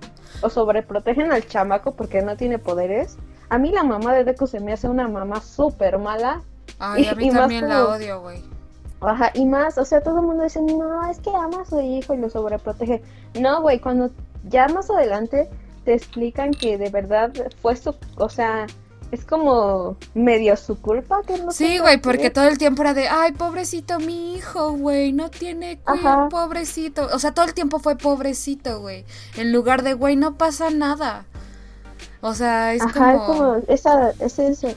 [0.43, 3.17] o sobreprotegen al chamaco porque no tiene poderes.
[3.49, 6.43] A mí la mamá de Deku se me hace una mamá súper mala.
[6.79, 8.43] Ay, a mí también la odio, güey.
[9.01, 11.81] Ajá, y más, o sea, todo el mundo dice, no, es que ama a su
[11.81, 13.03] hijo y lo sobreprotege.
[13.39, 14.11] No, güey, cuando
[14.49, 15.49] ya más adelante
[15.85, 18.67] te explican que de verdad fue su, o sea,
[19.13, 23.09] es como medio su culpa que no Sí, güey, porque todo el tiempo era de,
[23.09, 27.09] ay, pobrecito mi hijo, güey, no tiene cuidado, pobrecito.
[27.13, 29.05] O sea, todo el tiempo fue pobrecito, güey.
[29.37, 31.27] En lugar de, güey, no pasa nada.
[32.21, 33.57] O sea, es Ajá, como...
[33.57, 34.69] es como, esa, es eso.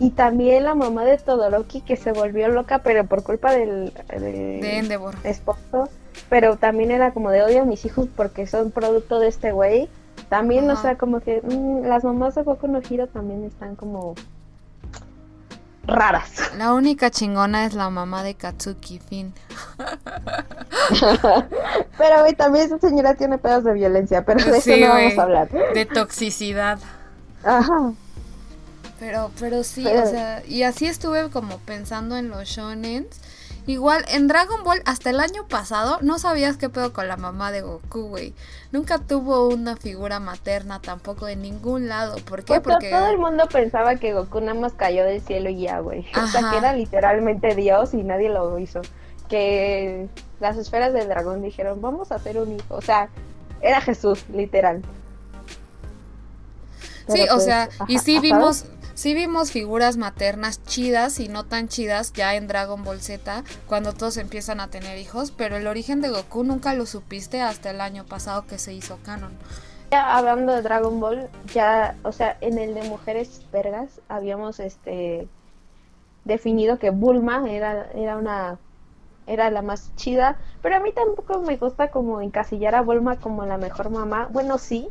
[0.00, 4.78] Y también la mamá de Todoroki que se volvió loca, pero por culpa del, de
[4.78, 5.14] Endeavor.
[5.24, 5.88] esposo.
[6.28, 9.88] Pero también era como de odio a mis hijos porque son producto de este güey.
[10.28, 14.14] También, o sea, como que mm, las mamás de Boku no Hiro también están como
[15.88, 16.52] raras.
[16.56, 19.32] La única chingona es la mamá de Katsuki, fin.
[21.98, 25.22] pero güey, también esa señora tiene pedos de violencia, pero de eso no vamos a
[25.22, 25.48] hablar.
[25.74, 26.78] De toxicidad.
[27.42, 27.92] Ajá.
[29.00, 33.06] Pero, pero sí, o sea, y así estuve como pensando en los shonens
[33.68, 37.52] Igual en Dragon Ball hasta el año pasado no sabías qué pedo con la mamá
[37.52, 38.32] de Goku, güey.
[38.72, 42.16] Nunca tuvo una figura materna tampoco de ningún lado.
[42.24, 42.62] ¿Por qué?
[42.62, 46.06] Porque todo el mundo pensaba que Goku nada más cayó del cielo y ya, güey.
[46.16, 48.80] O sea, que era literalmente Dios y nadie lo hizo.
[49.28, 50.08] Que
[50.40, 52.74] las esferas del dragón dijeron, vamos a hacer un hijo.
[52.74, 53.10] O sea,
[53.60, 54.80] era Jesús, literal.
[57.06, 58.64] sí, o pues, sea, y sí vimos
[58.98, 63.92] Sí vimos figuras maternas chidas y no tan chidas ya en Dragon Ball Z cuando
[63.92, 67.80] todos empiezan a tener hijos, pero el origen de Goku nunca lo supiste hasta el
[67.80, 69.30] año pasado que se hizo canon.
[69.92, 75.28] Ya hablando de Dragon Ball, ya, o sea, en el de mujeres vergas habíamos este
[76.24, 78.58] definido que Bulma era, era una
[79.28, 83.46] era la más chida, pero a mí tampoco me gusta como encasillar a Bulma como
[83.46, 84.28] la mejor mamá.
[84.32, 84.88] Bueno, sí,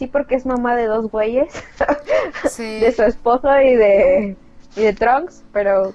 [0.00, 1.52] sí porque es mamá de dos güeyes,
[2.58, 4.36] de su esposo y de,
[4.74, 5.92] y de Trunks, pero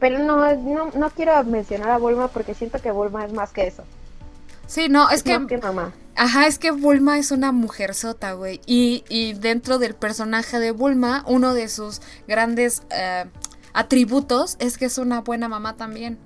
[0.00, 3.68] pero no, no, no quiero mencionar a Bulma porque siento que Bulma es más que
[3.68, 3.84] eso.
[4.66, 5.92] Sí, no, es, que, mamá.
[6.16, 8.60] Ajá, es que Bulma es una mujer sota, güey.
[8.66, 13.26] Y, y dentro del personaje de Bulma, uno de sus grandes eh,
[13.74, 16.18] atributos es que es una buena mamá también.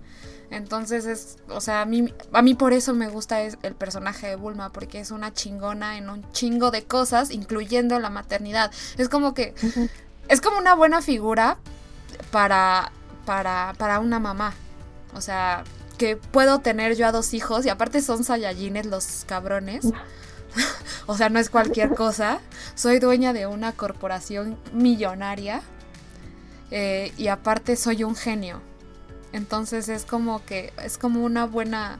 [0.55, 4.37] Entonces es, o sea, a mí, a mí por eso me gusta el personaje de
[4.37, 8.71] Bulma, porque es una chingona en un chingo de cosas, incluyendo la maternidad.
[8.97, 9.55] Es como que,
[10.29, 11.59] es como una buena figura
[12.31, 12.93] para,
[13.25, 14.55] para, para una mamá.
[15.15, 15.65] O sea,
[15.99, 19.87] que puedo tener yo a dos hijos y aparte son Saiyajines los cabrones.
[21.07, 22.39] o sea, no es cualquier cosa.
[22.77, 25.63] Soy dueña de una corporación millonaria
[26.71, 28.61] eh, y aparte soy un genio.
[29.35, 31.99] Entonces es como que es como una buena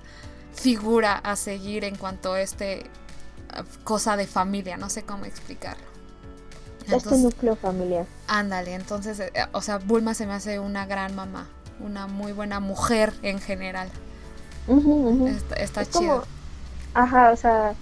[0.55, 2.85] figura a seguir en cuanto a este eh,
[3.83, 5.83] cosa de familia, no sé cómo explicarlo.
[6.87, 8.07] este núcleo familiar.
[8.29, 11.49] Ándale, entonces, eh, o sea, Bulma se me hace una gran mamá,
[11.81, 13.91] una muy buena mujer en general.
[15.57, 16.23] Está, es Como,
[16.95, 17.75] ajá, o sea,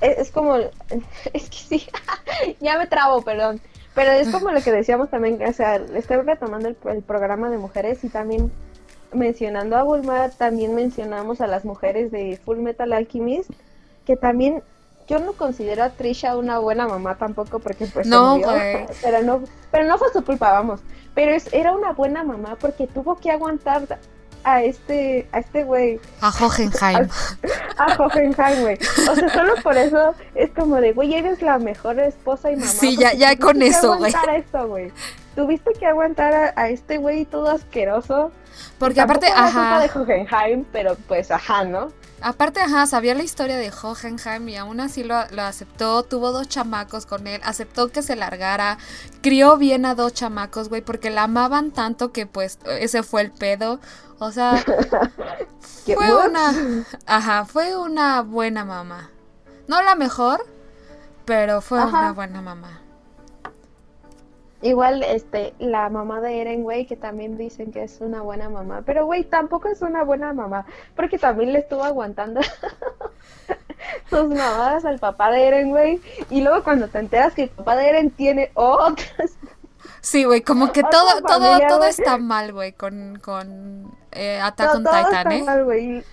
[0.00, 0.56] es, es como,
[1.34, 1.86] es que sí,
[2.60, 3.60] ya me trabo, perdón.
[4.00, 8.02] Pero es como lo que decíamos también, o sea, estoy retomando el, programa de mujeres
[8.02, 8.50] y también
[9.12, 13.50] mencionando a Bulma, también mencionamos a las mujeres de Full Metal Alchemist,
[14.06, 14.62] que también
[15.06, 18.40] yo no considero a Trisha una buena mamá tampoco porque pues no,
[19.02, 20.80] pero no pero no fue su culpa, vamos.
[21.14, 23.98] Pero es, era una buena mamá porque tuvo que aguantar
[24.44, 26.00] a este, a este güey.
[26.20, 27.08] A Hohenheim.
[27.78, 28.78] A, Hohenheim, güey.
[29.10, 32.66] O sea, solo por eso es como de, güey, eres la mejor esposa y mamá.
[32.66, 34.92] Sí, ya, ya con eso, güey.
[35.34, 38.32] Tuviste que aguantar a, este güey todo asqueroso.
[38.78, 39.80] Porque aparte, ajá.
[39.80, 41.92] de Hohenheim, pero pues, ajá, ¿no?
[42.22, 47.06] Aparte, ajá, sabía la historia de Hohenheim y aún así lo, aceptó, tuvo dos chamacos
[47.06, 48.78] con él, aceptó que se largara,
[49.22, 53.30] crió bien a dos chamacos, güey, porque la amaban tanto que pues ese fue el
[53.30, 53.80] pedo.
[54.18, 54.62] O sea,
[55.84, 59.10] fue una, ajá, fue una buena mamá.
[59.66, 60.44] No la mejor,
[61.24, 62.79] pero fue una buena mamá.
[64.62, 68.82] Igual, este, la mamá de Eren, güey, que también dicen que es una buena mamá.
[68.84, 70.66] Pero, güey, tampoco es una buena mamá.
[70.94, 72.40] Porque también le estuvo aguantando
[74.10, 76.00] sus mamadas al papá de Eren, güey.
[76.28, 79.32] Y luego cuando te enteras que el papá de Eren tiene otras.
[80.02, 84.84] Sí, güey, como que todo, todo, todo está mal, güey, con, con eh, Attack on
[84.84, 85.42] Titan, ¿eh?
[85.42, 86.04] Mal.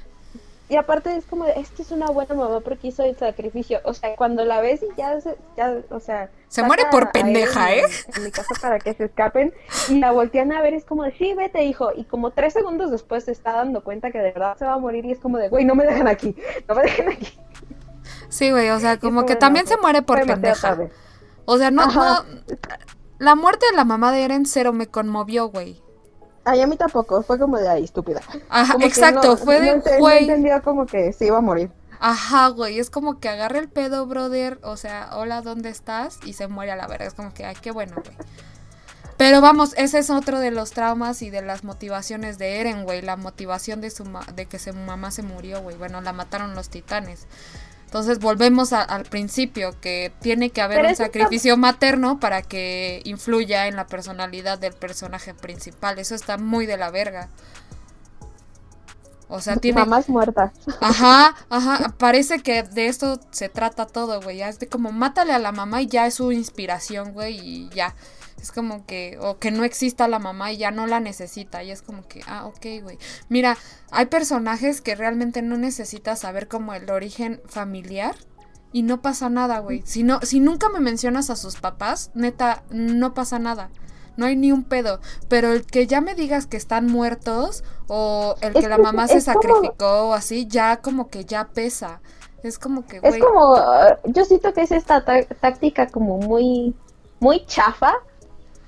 [0.69, 3.79] Y aparte es como, esta es una buena mamá porque hizo el sacrificio.
[3.83, 6.29] O sea, cuando la ves y ya, se, ya o sea...
[6.49, 7.83] Se muere por pendeja, ¿eh?
[8.15, 9.53] En mi casa para que se escapen.
[9.87, 11.91] Y la voltean a ver, es como de, sí, vete, hijo.
[11.95, 14.77] Y como tres segundos después se está dando cuenta que de verdad se va a
[14.77, 16.35] morir y es como de, güey, no me dejan aquí,
[16.67, 17.39] no me dejen aquí.
[18.27, 20.77] Sí, güey, o sea, como, que también se muere por pendeja.
[21.45, 22.25] O sea, no, no...
[23.19, 25.81] La muerte de la mamá de Eren cero me conmovió, güey.
[26.49, 28.21] Ay, a mí tampoco, fue como de ahí, estúpida.
[28.47, 30.19] Ajá, exacto, fue de, güey.
[30.19, 31.69] entendió como que se iba a morir.
[31.99, 36.19] Ajá, güey, es como que agarra el pedo, brother, o sea, hola, ¿dónde estás?
[36.23, 38.15] Y se muere a la verga, es como que, ay, qué bueno, güey.
[39.17, 43.01] Pero vamos, ese es otro de los traumas y de las motivaciones de Eren, güey,
[43.01, 44.05] la motivación de, su
[44.35, 47.27] de que su mamá se murió, güey, bueno, la mataron los titanes.
[47.87, 53.77] Entonces volvemos al principio, que tiene que haber un sacrificio materno para que influya en
[53.77, 55.97] la personalidad del personaje principal.
[55.97, 57.29] Eso está muy de la verga.
[59.29, 59.79] O sea, tiene...
[59.79, 60.51] Mamás muertas.
[60.79, 61.95] Ajá, ajá.
[61.97, 64.37] Parece que de esto se trata todo, güey.
[64.37, 67.69] Ya es de como mátale a la mamá y ya es su inspiración, güey, y
[67.69, 67.95] ya.
[68.41, 71.63] Es como que, o que no exista la mamá y ya no la necesita.
[71.63, 72.97] Y es como que, ah, ok, güey.
[73.29, 73.57] Mira,
[73.91, 78.15] hay personajes que realmente no necesitas saber como el origen familiar
[78.71, 79.81] y no pasa nada, güey.
[79.85, 83.69] Si, no, si nunca me mencionas a sus papás, neta, no pasa nada.
[84.17, 84.99] No hay ni un pedo.
[85.29, 89.21] Pero el que ya me digas que están muertos o el que la mamá se
[89.21, 92.01] sacrificó o así, ya como que ya pesa.
[92.43, 93.13] Es como que, güey.
[93.13, 93.55] Es como,
[94.05, 96.75] yo siento que es esta táctica como muy,
[97.19, 97.93] muy chafa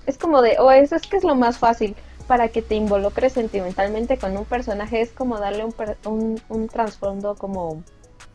[0.10, 1.96] es como de, o eso es que es lo más fácil
[2.28, 5.66] para que te involucres sentimentalmente con un personaje, es como darle
[6.06, 7.84] un, un, trasfondo como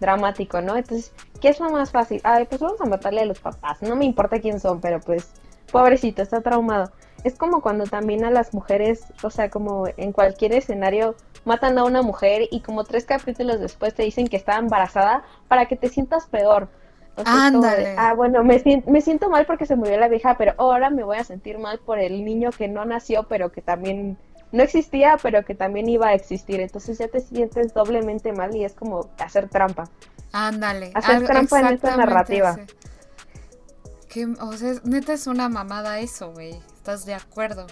[0.00, 0.76] dramático, ¿no?
[0.76, 2.20] Entonces, ¿qué es lo más fácil?
[2.24, 5.30] Ay, pues vamos a matarle a los papás, no me importa quién son, pero pues,
[5.70, 6.90] pobrecito, está traumado.
[7.24, 11.84] Es como cuando también a las mujeres, o sea, como en cualquier escenario, matan a
[11.84, 15.88] una mujer y como tres capítulos después te dicen que está embarazada para que te
[15.88, 16.68] sientas peor.
[17.24, 17.94] Ándale.
[17.96, 21.16] ah, bueno, me, me siento mal porque se murió la vieja, pero ahora me voy
[21.16, 24.18] a sentir mal por el niño que no nació, pero que también
[24.50, 26.60] no existía, pero que también iba a existir.
[26.60, 29.88] Entonces ya te sientes doblemente mal y es como hacer trampa.
[30.32, 30.90] Ándale.
[30.94, 32.56] Hacer trampa en esta narrativa.
[34.08, 36.60] Que, o sea, neta es una mamada eso, güey.
[36.84, 37.66] ¿Estás de acuerdo?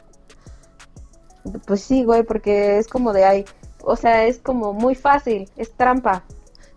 [1.67, 3.45] Pues sí, güey, porque es como de ahí.
[3.83, 6.25] O sea, es como muy fácil, es trampa.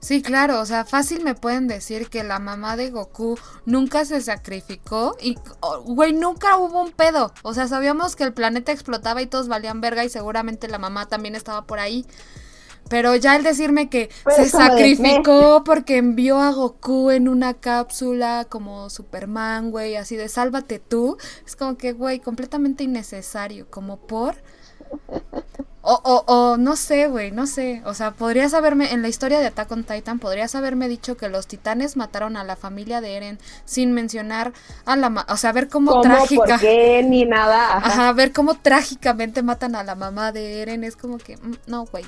[0.02, 4.20] Sí, claro, o sea, fácil me pueden decir que la mamá de Goku nunca se
[4.20, 7.32] sacrificó y, oh, güey, nunca hubo un pedo.
[7.42, 11.08] O sea, sabíamos que el planeta explotaba y todos valían verga y seguramente la mamá
[11.08, 12.06] también estaba por ahí.
[12.90, 18.46] Pero ya el decirme que pues se sacrificó porque envió a Goku en una cápsula
[18.48, 24.36] como Superman, güey, así de sálvate tú, es como que, güey, completamente innecesario, como por...
[25.88, 27.84] O, o, o no sé, güey, no sé.
[27.86, 31.30] O sea, podrías haberme, en la historia de Attack on Titan, podrías haberme dicho que
[31.30, 34.52] los titanes mataron a la familia de Eren sin mencionar
[34.86, 35.28] a la...
[35.30, 36.44] O sea, ver cómo, trágica...
[36.44, 37.04] ¿Por qué?
[37.08, 37.78] Ni nada.
[37.78, 38.12] Ajá.
[38.14, 42.06] ver cómo trágicamente matan a la mamá de Eren es como que, mm, no, güey,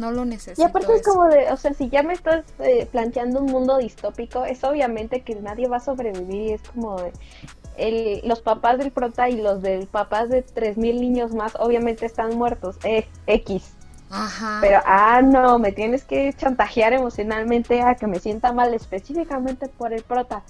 [0.00, 0.60] no lo necesito.
[0.60, 3.78] Y aparte es como de, o sea, si ya me estás eh, planteando un mundo
[3.78, 8.90] distópico, es obviamente que nadie va a sobrevivir y es como de, los papás del
[8.90, 12.76] prota y los del papás de 3.000 niños más obviamente están muertos.
[12.82, 13.74] Eh, X.
[14.10, 14.58] Ajá.
[14.60, 19.92] Pero, ah, no, me tienes que chantajear emocionalmente a que me sienta mal específicamente por
[19.92, 20.42] el prota.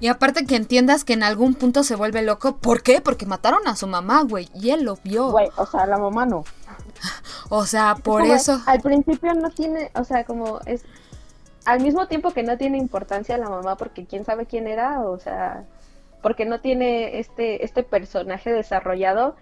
[0.00, 2.56] Y aparte que entiendas que en algún punto se vuelve loco.
[2.56, 3.00] ¿Por qué?
[3.00, 4.48] Porque mataron a su mamá, güey.
[4.54, 5.30] Y él lo vio.
[5.30, 6.44] Güey, o sea, la mamá no.
[7.50, 8.60] O sea, por eso...
[8.66, 10.84] Al principio no tiene, o sea, como es...
[11.64, 15.18] Al mismo tiempo que no tiene importancia la mamá porque quién sabe quién era, o
[15.18, 15.64] sea,
[16.22, 19.36] porque no tiene este, este personaje desarrollado,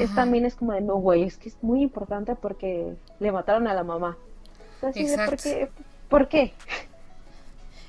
[0.00, 3.66] es también es como de no, güey, es que es muy importante porque le mataron
[3.66, 4.16] a la mamá.
[4.76, 5.70] Entonces, ¿por qué?
[6.08, 6.54] ¿Por qué?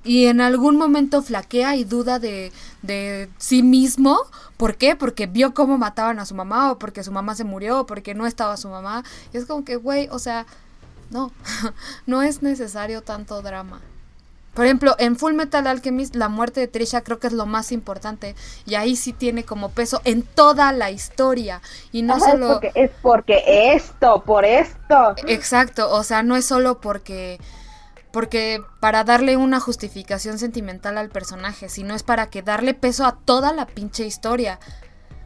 [0.04, 4.20] Y en algún momento flaquea y duda de, de sí mismo.
[4.64, 4.96] ¿Por qué?
[4.96, 8.16] Porque vio cómo mataban a su mamá o porque su mamá se murió o porque
[8.16, 9.04] no estaba su mamá.
[9.34, 10.46] Y es como que, güey, o sea,
[11.10, 11.34] no,
[12.06, 13.82] no es necesario tanto drama.
[14.54, 17.74] Por ejemplo, en Full Metal Alchemist la muerte de Trisha creo que es lo más
[17.74, 22.54] importante y ahí sí tiene como peso en toda la historia y no solo es
[22.54, 25.16] porque, es porque esto, por esto.
[25.28, 27.38] Exacto, o sea, no es solo porque
[28.14, 33.18] porque para darle una justificación sentimental al personaje, sino es para que darle peso a
[33.18, 34.60] toda la pinche historia.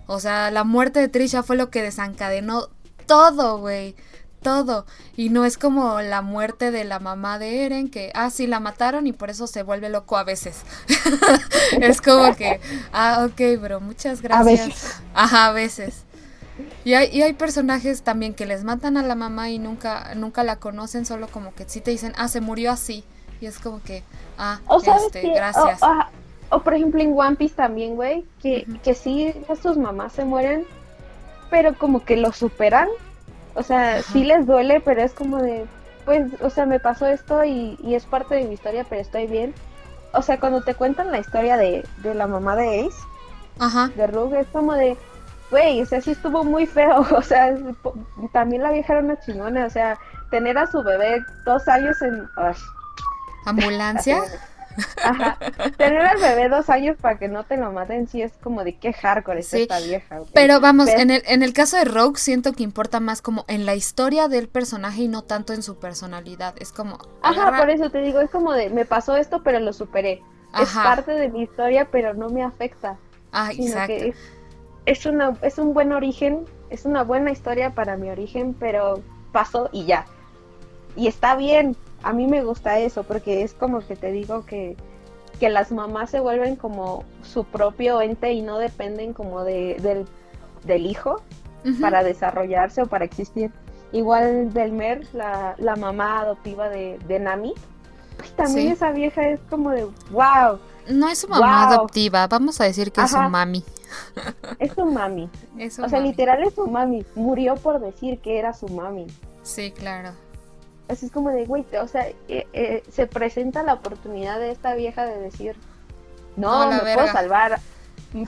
[0.05, 2.69] O sea, la muerte de Trisha fue lo que desencadenó
[3.05, 3.95] todo, güey
[4.41, 4.85] todo.
[5.17, 8.61] Y no es como la muerte de la mamá de Eren, que, ah, sí, la
[8.61, 10.61] mataron y por eso se vuelve loco a veces.
[11.81, 12.61] es como que,
[12.93, 14.59] ah, ok, bro, muchas gracias.
[14.59, 15.01] A veces.
[15.13, 16.05] Ajá, a veces.
[16.83, 20.43] Y hay, y hay personajes también que les matan a la mamá y nunca, nunca
[20.43, 23.03] la conocen, solo como que sí te dicen, ah, se murió así.
[23.39, 24.03] Y es como que,
[24.37, 24.59] ah,
[25.05, 25.79] este, gracias.
[26.49, 30.65] O, por ejemplo en One Piece también, güey, que, que sí, sus mamás se mueren,
[31.49, 32.87] pero como que lo superan.
[33.53, 35.65] O sea, sí les duele, pero es como de,
[36.05, 39.27] pues, o sea, me pasó esto y, y es parte de mi historia, pero estoy
[39.27, 39.53] bien.
[40.13, 42.97] O sea, cuando te cuentan la historia de, de la mamá de Ace,
[43.59, 43.91] Ajá.
[43.95, 44.97] de Rug, es como de,
[45.49, 47.55] güey, o sea, sí estuvo muy feo, o sea,
[48.31, 49.97] también la vieja era una chingona, o sea,
[50.29, 52.27] tener a su bebé dos años en...
[53.45, 54.21] ¿Ambulancia?
[55.03, 55.37] Ajá.
[55.77, 58.75] Tener al bebé dos años para que no te lo maten, sí es como de
[58.75, 60.19] qué hardcore es esta vieja.
[60.33, 63.65] Pero vamos, en el, en el caso de Rogue siento que importa más como en
[63.65, 66.53] la historia del personaje y no tanto en su personalidad.
[66.59, 66.99] Es como...
[67.23, 70.21] Ajá, por eso te digo, es como de, me pasó esto, pero lo superé.
[70.59, 72.97] Es parte de mi historia, pero no me afecta.
[73.31, 73.93] Ah, exacto.
[73.93, 74.15] es,
[75.05, 79.85] una, es un buen origen, es una buena historia para mi origen, pero pasó y
[79.85, 80.05] ya.
[80.95, 84.75] Y está bien, a mí me gusta eso, porque es como que te digo que,
[85.39, 90.05] que las mamás se vuelven como su propio ente y no dependen como de,
[90.63, 91.21] del, hijo
[91.81, 93.51] para desarrollarse o para existir.
[93.91, 97.53] Igual Belmer, la, la mamá adoptiva de, de Nami,
[98.17, 100.59] pues también esa vieja es como de wow.
[100.89, 103.63] No es su mamá adoptiva, vamos a decir que es su mami.
[104.59, 105.29] Es su mami.
[105.83, 107.05] o sea, literal es su mami.
[107.15, 109.07] Murió por decir que era su mami.
[109.43, 110.11] Sí, claro.
[110.89, 114.73] Así es como de, güey, o sea, eh, eh, se presenta la oportunidad de esta
[114.73, 115.55] vieja de decir,
[116.37, 117.59] no, me puedo salvar,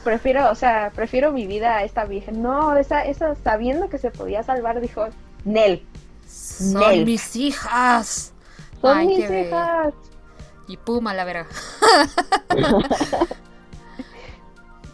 [0.04, 2.32] prefiero, o sea, prefiero mi vida a esta vieja.
[2.32, 5.08] No, esa, esa sabiendo que se podía salvar, dijo,
[5.46, 5.86] Nel.
[6.28, 8.34] Son mis hijas.
[8.82, 9.94] Son mis hijas.
[10.70, 11.48] Y puma la verga.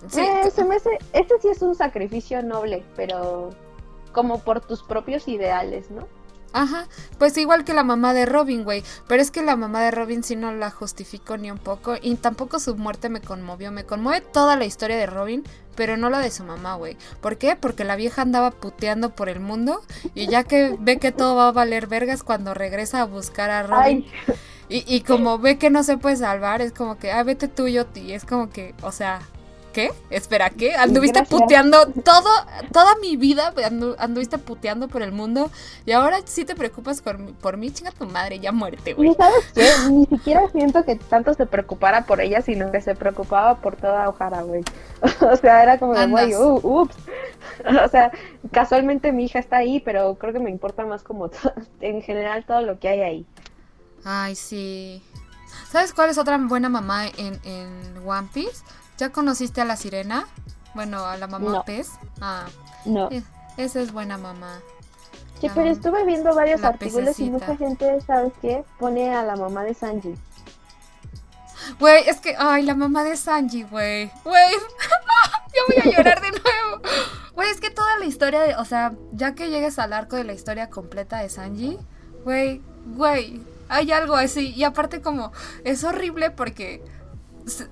[0.07, 0.21] sí.
[0.21, 3.49] Eh, se me hace, este sí es un sacrificio noble, pero
[4.13, 6.07] como por tus propios ideales, ¿no?
[6.53, 8.81] Ajá, pues igual que la mamá de Robin, güey.
[9.09, 11.95] Pero es que la mamá de Robin sí no la justificó ni un poco.
[12.01, 13.73] Y tampoco su muerte me conmovió.
[13.73, 15.43] Me conmueve toda la historia de Robin,
[15.75, 16.95] pero no la de su mamá, güey.
[17.19, 17.57] ¿Por qué?
[17.57, 19.81] Porque la vieja andaba puteando por el mundo.
[20.13, 23.63] Y ya que ve que todo va a valer vergas cuando regresa a buscar a
[23.63, 24.05] Robin.
[24.67, 27.67] Y, y, como ve que no se puede salvar, es como que, ah, vete tú,
[27.67, 29.21] yo, y es como que, o sea,
[29.75, 29.91] ¿Qué?
[30.09, 30.73] Espera, ¿qué?
[30.73, 32.29] Anduviste puteando todo,
[32.71, 33.53] toda mi vida,
[33.97, 35.51] anduviste puteando por el mundo
[35.85, 39.09] y ahora sí te preocupas por, mí, chinga tu madre, ya muerte, güey.
[39.09, 39.67] ¿Y sabes qué?
[39.89, 44.07] Ni siquiera siento que tanto se preocupara por ella, sino que se preocupaba por toda
[44.07, 44.63] Ojara, güey.
[45.29, 46.95] o sea, era como de, güey, uh, ups.
[47.83, 48.13] o sea,
[48.51, 51.29] casualmente mi hija está ahí, pero creo que me importa más como
[51.81, 53.25] en general todo lo que hay ahí.
[54.05, 55.03] Ay, sí.
[55.71, 58.63] ¿Sabes cuál es otra buena mamá en, en One Piece?
[58.97, 60.27] ¿Ya conociste a la sirena?
[60.73, 61.89] Bueno, a la mamá pez.
[62.21, 62.45] Ah,
[62.85, 63.09] no.
[63.57, 64.61] esa es buena mamá.
[65.41, 68.63] Sí, pero estuve viendo varios artículos y mucha gente, ¿sabes qué?
[68.79, 70.15] Pone a la mamá de Sanji.
[71.79, 74.11] Güey, es que, ay, la mamá de Sanji, güey.
[74.23, 74.51] Güey,
[75.55, 76.81] yo voy a llorar de nuevo.
[77.33, 80.23] Güey, es que toda la historia de, o sea, ya que llegues al arco de
[80.23, 81.77] la historia completa de Sanji,
[82.23, 84.53] güey, güey, hay algo así.
[84.55, 85.31] Y aparte como,
[85.63, 86.83] es horrible porque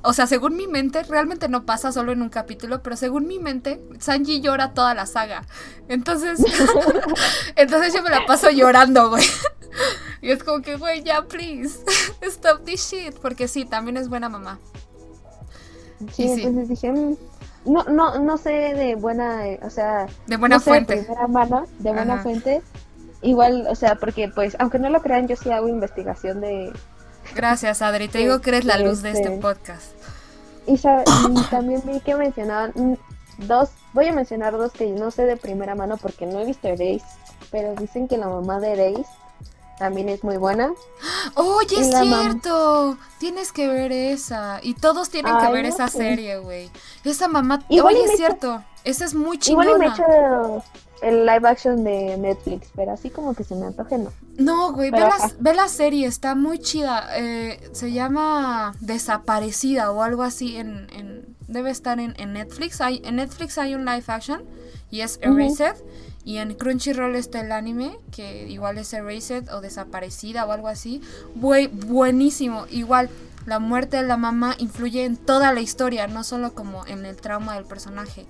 [0.03, 3.39] o sea, según mi mente, realmente no pasa solo en un capítulo, pero según mi
[3.39, 5.45] mente, Sanji llora toda la saga.
[5.87, 6.39] Entonces,
[7.55, 9.25] entonces yo me la paso llorando, güey.
[10.21, 11.79] Y es como que, güey, ya, please,
[12.21, 13.15] stop this shit.
[13.19, 14.59] Porque sí, también es buena mamá.
[16.11, 17.15] Sí, entonces dije, mm,
[17.65, 20.97] no, no, no sé de buena, o sea, de buena fuente.
[20.97, 22.61] de primera mano, de buena fuente.
[23.23, 26.71] Igual, o sea, porque pues, aunque no lo crean, yo sí hago investigación de,
[27.35, 28.07] Gracias, Adri.
[28.07, 29.91] Te digo que eres la luz de este, este podcast.
[30.65, 30.77] Y,
[31.49, 32.93] también vi que mencionaban mm,
[33.47, 36.69] dos, voy a mencionar dos que no sé de primera mano porque no he visto
[36.69, 37.03] Erase,
[37.51, 39.09] pero dicen que la mamá de Erase
[39.77, 40.71] también es muy buena.
[41.35, 42.97] Oye, es cierto.
[43.19, 44.61] Tienes que ver esa.
[44.63, 46.71] Y todos tienen que ver esa serie, güey.
[47.03, 47.61] Esa mamá.
[47.67, 48.63] Oye, es cierto.
[48.85, 49.71] Esa es muy chingona.
[49.71, 50.63] Igual me
[51.03, 54.11] el live action de Netflix, pero así como que se me antoje, no.
[54.37, 57.07] No, güey, ve, la, serie, está muy chida.
[57.17, 60.57] Eh, se llama Desaparecida o algo así.
[60.57, 60.87] En,
[61.47, 62.81] debe estar en, Netflix.
[62.81, 64.43] Hay, en Netflix hay un live action
[64.89, 65.75] y es Erased.
[66.25, 71.01] Y en Crunchyroll está el anime, que igual es Erased o Desaparecida o algo así.
[71.35, 72.65] Güey, buenísimo.
[72.69, 73.09] Igual,
[73.45, 77.17] la muerte de la mamá influye en toda la historia, no solo como en el
[77.17, 78.25] trauma del personaje.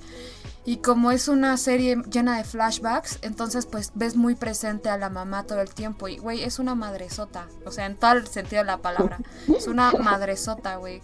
[0.66, 5.10] Y como es una serie llena de flashbacks, entonces pues ves muy presente a la
[5.10, 6.08] mamá todo el tiempo.
[6.08, 7.48] Y, güey, es una madresota.
[7.66, 9.20] O sea, en todo el sentido de la palabra.
[9.56, 11.02] Es una madresota, güey.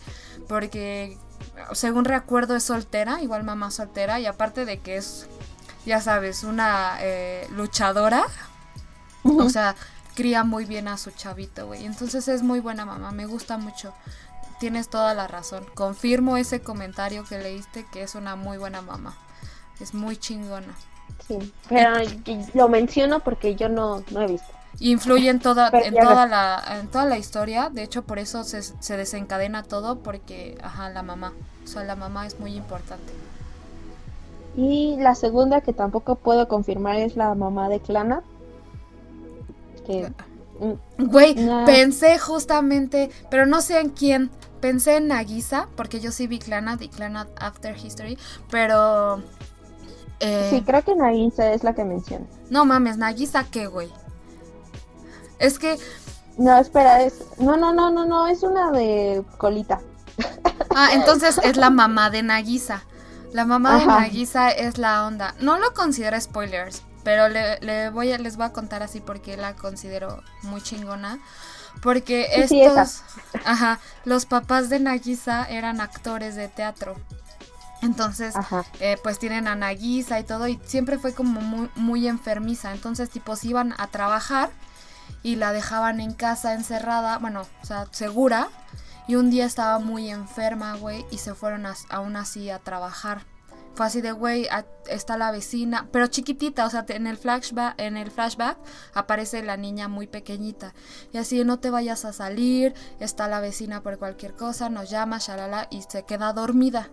[0.47, 1.17] Porque,
[1.73, 4.19] según recuerdo, es soltera, igual mamá soltera.
[4.21, 5.27] Y aparte de que es
[5.85, 8.23] ya sabes, una eh, luchadora.
[9.23, 9.75] O sea,
[10.19, 11.85] cría muy bien a su chavito, güey.
[11.85, 13.93] Entonces es muy buena mamá, me gusta mucho.
[14.59, 15.65] Tienes toda la razón.
[15.75, 19.15] Confirmo ese comentario que leíste que es una muy buena mamá.
[19.79, 20.75] Es muy chingona.
[21.25, 21.91] Sí, pero
[22.53, 24.47] lo menciono porque yo no, no he visto.
[24.81, 28.61] Influye en toda, en toda, la, en toda la historia, de hecho por eso se,
[28.61, 31.31] se, desencadena todo, porque, ajá, la mamá,
[31.63, 33.13] o sea, la mamá es muy importante.
[34.57, 38.21] Y la segunda que tampoco puedo confirmar es la mamá de Clana.
[39.89, 40.13] Que,
[40.99, 41.35] Güey,
[41.65, 44.29] pensé justamente, pero no sé en quién,
[44.61, 48.19] pensé en Nagisa, porque yo sí vi Clanad y Clanad After History,
[48.51, 49.23] pero...
[50.19, 52.25] Eh, sí, creo que Nagisa es la que menciona.
[52.49, 53.89] No mames, Nagisa qué, güey.
[55.39, 55.77] Es que.
[56.37, 57.23] No, espera, es.
[57.39, 59.79] No, no, no, no, no, es una de colita.
[60.75, 62.83] Ah, entonces es la mamá de Nagisa.
[63.31, 65.35] La mamá de Nagisa es la onda.
[65.39, 69.55] No lo considero spoilers, pero le, voy a, les voy a contar así porque la
[69.55, 71.17] considero muy chingona.
[71.81, 73.01] Porque estos,
[73.43, 76.95] ajá, los papás de Nagisa eran actores de teatro.
[77.81, 78.35] Entonces,
[78.79, 82.73] eh, pues tienen a Nagisa y todo, y siempre fue como muy, muy enfermiza.
[82.73, 84.51] Entonces, tipo, se iban a trabajar
[85.23, 88.49] y la dejaban en casa encerrada, bueno, o sea, segura.
[89.07, 93.23] Y un día estaba muy enferma, güey, y se fueron aún así a trabajar.
[93.73, 94.47] Fue así de, güey,
[94.89, 98.57] está la vecina, pero chiquitita, o sea, en el, flashback, en el flashback
[98.93, 100.73] aparece la niña muy pequeñita.
[101.13, 105.19] Y así, no te vayas a salir, está la vecina por cualquier cosa, nos llama,
[105.19, 106.89] shalala, y se queda dormida.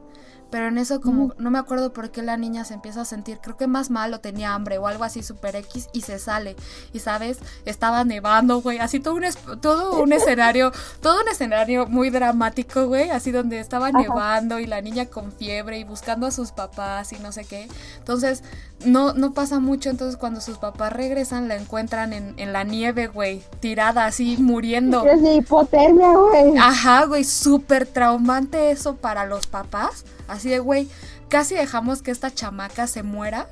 [0.50, 3.38] Pero en eso como no me acuerdo por qué la niña se empieza a sentir,
[3.40, 6.56] creo que más mal o tenía hambre o algo así super X y se sale.
[6.92, 9.24] Y sabes, estaba nevando, güey, así todo un,
[9.60, 14.80] todo un escenario, todo un escenario muy dramático, güey, así donde estaba nevando y la
[14.80, 17.68] niña con fiebre y buscando a sus papás y no sé qué.
[17.98, 18.42] Entonces,
[18.84, 23.06] no, no pasa mucho, entonces cuando sus papás regresan la encuentran en, en la nieve,
[23.06, 25.04] güey, tirada así, muriendo.
[25.06, 26.56] Es de hipotermia, güey.
[26.58, 30.04] Ajá, güey, súper traumante eso para los papás.
[30.28, 30.88] Así de, güey,
[31.28, 33.48] casi dejamos que esta chamaca se muera.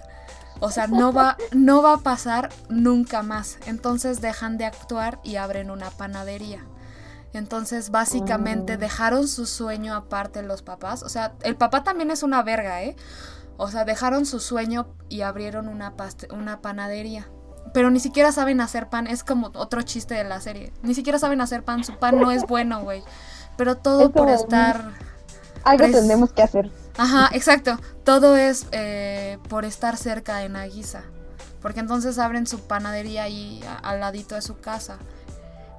[0.60, 3.58] O sea, no va, no va a pasar nunca más.
[3.66, 6.64] Entonces dejan de actuar y abren una panadería.
[7.32, 8.78] Entonces, básicamente, oh.
[8.78, 11.02] dejaron su sueño aparte los papás.
[11.02, 12.94] O sea, el papá también es una verga, ¿eh?
[13.56, 15.94] O sea, dejaron su sueño y abrieron una,
[16.30, 17.28] una panadería.
[17.72, 19.06] Pero ni siquiera saben hacer pan.
[19.06, 20.72] Es como otro chiste de la serie.
[20.82, 21.84] Ni siquiera saben hacer pan.
[21.84, 23.02] Su pan no es bueno, güey.
[23.56, 24.92] Pero todo por estar
[25.64, 26.70] algo tendremos que hacer.
[26.96, 27.78] Ajá, exacto.
[28.04, 31.04] Todo es eh, por estar cerca de Nagisa.
[31.60, 34.98] Porque entonces abren su panadería ahí al ladito de su casa.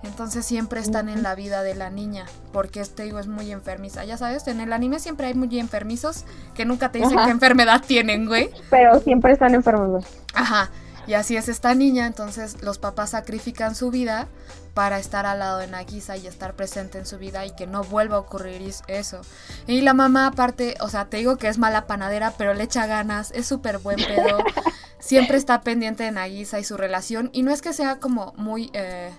[0.05, 2.25] Entonces siempre están en la vida de la niña.
[2.51, 4.05] Porque este digo es muy enfermiza.
[4.05, 7.81] Ya sabes, en el anime siempre hay muy enfermizos que nunca te dicen qué enfermedad
[7.85, 8.49] tienen, güey.
[8.69, 10.05] Pero siempre están enfermos.
[10.33, 10.69] Ajá.
[11.07, 14.27] Y así es esta niña, entonces los papás sacrifican su vida
[14.73, 17.83] para estar al lado de Nagisa y estar presente en su vida y que no
[17.83, 19.21] vuelva a ocurrir eso.
[19.67, 22.87] Y la mamá aparte, o sea, te digo que es mala panadera, pero le echa
[22.87, 24.39] ganas, es súper buen pedo,
[24.99, 28.71] siempre está pendiente de Nagisa y su relación y no es que sea como muy
[28.73, 29.13] eh,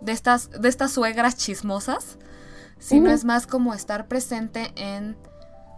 [0.00, 2.18] de, estas, de estas suegras chismosas,
[2.78, 5.16] sino es más como estar presente en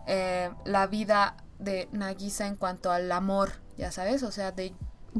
[0.07, 4.75] eh, la vida de Nagisa en cuanto al amor, ya sabes, o sea, de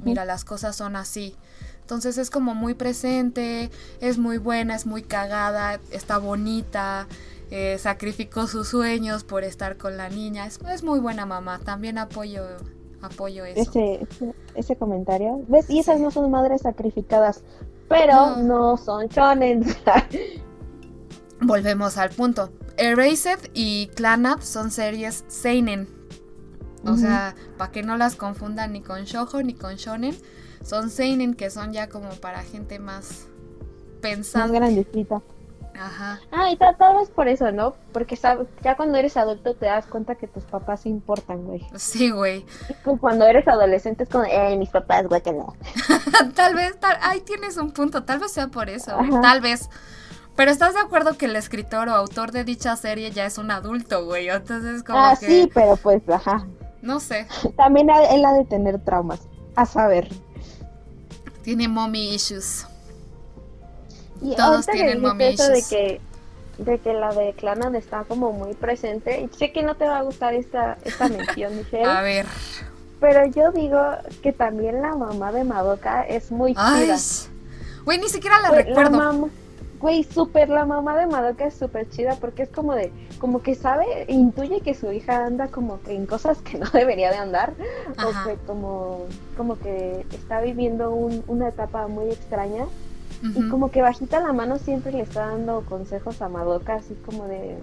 [0.05, 1.37] mira, las cosas son así.
[1.81, 3.71] Entonces es como muy presente,
[4.01, 7.07] es muy buena, es muy cagada, está bonita,
[7.51, 10.47] eh, sacrificó sus sueños por estar con la niña.
[10.47, 12.43] Es, es muy buena mamá, también apoyo,
[13.01, 13.71] apoyo eso.
[13.71, 14.07] Ese,
[14.55, 15.41] ese, comentario.
[15.49, 15.71] ¿Ves?
[15.71, 17.43] Y esas no son madres sacrificadas,
[17.89, 19.65] pero no, son shonen.
[21.41, 22.51] Volvemos al punto.
[22.77, 25.99] Erased y Clanad son series seinen
[26.85, 30.17] o sea, para que no las confundan ni con shoujo ni con shonen,
[30.63, 33.27] son seinen que son ya como para gente más
[34.01, 34.47] pensada.
[34.47, 35.23] Más grandecita.
[35.79, 36.21] Ajá.
[36.33, 37.75] Ah, y tal, vez por eso, ¿no?
[37.93, 38.19] Porque
[38.63, 41.67] ya cuando eres adulto te das cuenta que tus papás importan, güey.
[41.77, 42.45] Sí, güey.
[43.01, 45.55] Cuando eres adolescente es como, eh, mis papás, güey, que no.
[46.35, 49.71] tal vez, tal, ay, tienes un punto, tal vez sea por eso, tal vez.
[50.37, 53.51] Pero estás de acuerdo que el escritor o autor de dicha serie ya es un
[53.51, 54.29] adulto, güey.
[54.29, 55.27] Entonces, como ah, que...
[55.27, 56.47] sí, pero pues, ajá.
[56.81, 57.27] No sé.
[57.57, 59.21] También él ha de tener traumas.
[59.57, 60.09] A saber.
[61.43, 62.67] Tiene mommy issues.
[64.21, 65.37] Y Todos tienen mommy.
[65.37, 66.01] De que,
[66.59, 69.21] de que la de Clanad está como muy presente.
[69.21, 71.85] Y sé que no te va a gustar esta, esta mención, Michelle.
[71.85, 72.27] a ver.
[73.01, 73.81] Pero yo digo
[74.23, 76.97] que también la mamá de Madoka es muy chida.
[77.85, 79.31] Güey, ni siquiera la recuerdo.
[79.79, 83.55] güey, súper la mamá de Madoka es súper chida porque es como de, como que
[83.55, 87.55] sabe, intuye que su hija anda como que en cosas que no debería de andar,
[88.05, 89.05] o que como,
[89.37, 92.67] como que está viviendo una etapa muy extraña.
[93.23, 97.25] Y como que bajita la mano siempre le está dando consejos a Madoka, así como
[97.27, 97.59] de,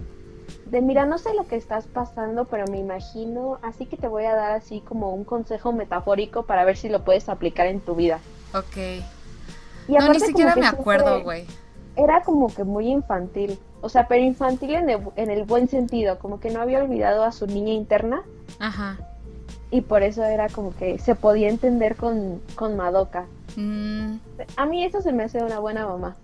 [0.66, 4.24] de mira, no sé lo que estás pasando, pero me imagino, así que te voy
[4.24, 7.94] a dar así como un consejo metafórico para ver si lo puedes aplicar en tu
[7.94, 8.20] vida.
[8.52, 8.76] Ok.
[9.88, 11.46] no, ni siquiera me acuerdo, güey.
[11.96, 16.18] Era como que muy infantil, o sea, pero infantil en el, en el buen sentido,
[16.18, 18.22] como que no había olvidado a su niña interna.
[18.58, 18.98] Ajá.
[19.76, 23.26] Y por eso era como que se podía entender con, con Madoka.
[23.56, 24.14] Mm.
[24.56, 26.16] A mí eso se me hace una buena mamá.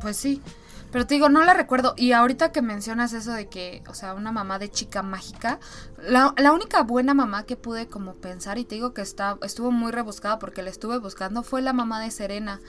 [0.00, 0.42] Pues sí.
[0.90, 1.94] Pero te digo, no la recuerdo.
[1.96, 5.60] Y ahorita que mencionas eso de que, o sea, una mamá de chica mágica,
[6.02, 9.92] la, única buena mamá que pude como pensar, y te digo que está, estuvo muy
[9.92, 12.60] rebuscada porque la estuve buscando, fue la mamá de Serena,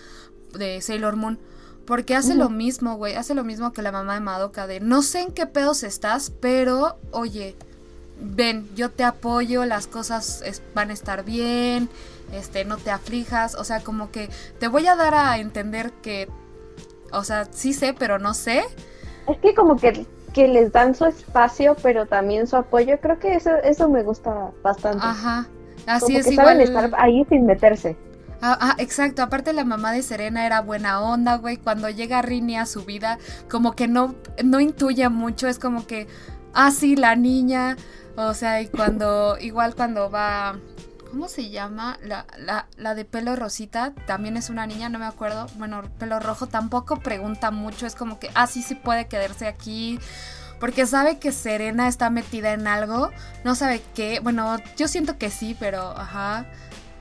[0.54, 1.40] de Sailor Moon.
[1.88, 5.02] Porque hace lo mismo, güey, hace lo mismo que la mamá de Madoka, de no
[5.02, 7.56] sé en qué pedos estás, pero oye,
[8.20, 10.44] ven, yo te apoyo, las cosas
[10.74, 11.90] van a estar bien,
[12.32, 16.28] este, no te aflijas, o sea, como que te voy a dar a entender que
[17.16, 18.64] o sea, sí sé, pero no sé.
[19.28, 23.00] Es que como que, que les dan su espacio, pero también su apoyo.
[23.00, 25.06] Creo que eso, eso me gusta bastante.
[25.06, 25.48] Ajá.
[25.88, 26.48] Así es que igual.
[26.48, 27.96] Saben estar ahí sin meterse.
[28.42, 29.24] Ah, ah, exacto.
[29.24, 31.58] Aparte la mamá de Serena era buena onda, güey.
[31.58, 33.18] Cuando llega Rini a su vida,
[33.50, 35.48] como que no, no intuye mucho.
[35.48, 36.08] Es como que,
[36.54, 37.78] ah, sí, la niña.
[38.18, 40.58] O sea, y cuando, igual cuando va
[41.16, 41.98] ¿Cómo se llama?
[42.04, 45.48] La, la, la, de pelo rosita, también es una niña, no me acuerdo.
[45.56, 49.98] Bueno, pelo rojo tampoco pregunta mucho, es como que, ah, sí, sí puede quedarse aquí.
[50.60, 53.12] Porque sabe que Serena está metida en algo,
[53.46, 54.20] no sabe qué.
[54.20, 56.48] Bueno, yo siento que sí, pero ajá.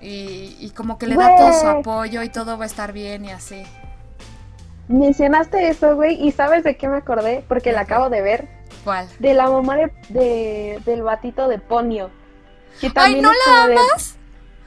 [0.01, 3.25] Y, y como que le da todo su apoyo y todo va a estar bien
[3.25, 3.65] y así.
[4.87, 7.45] Mencionaste eso, güey, y ¿sabes de qué me acordé?
[7.49, 8.49] Porque la acabo de ver.
[8.85, 9.09] ¿Cuál?
[9.19, 12.11] De la mamá de, de del batito de Ponio.
[12.95, 14.19] ¡Ay, no la amas!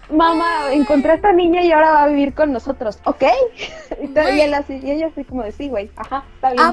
[0.09, 3.23] Mamá, encontré a esta niña y ahora va a vivir con nosotros, ¿ok?
[4.01, 6.63] y, ella así, y ella así como de sí, güey, ajá, está bien.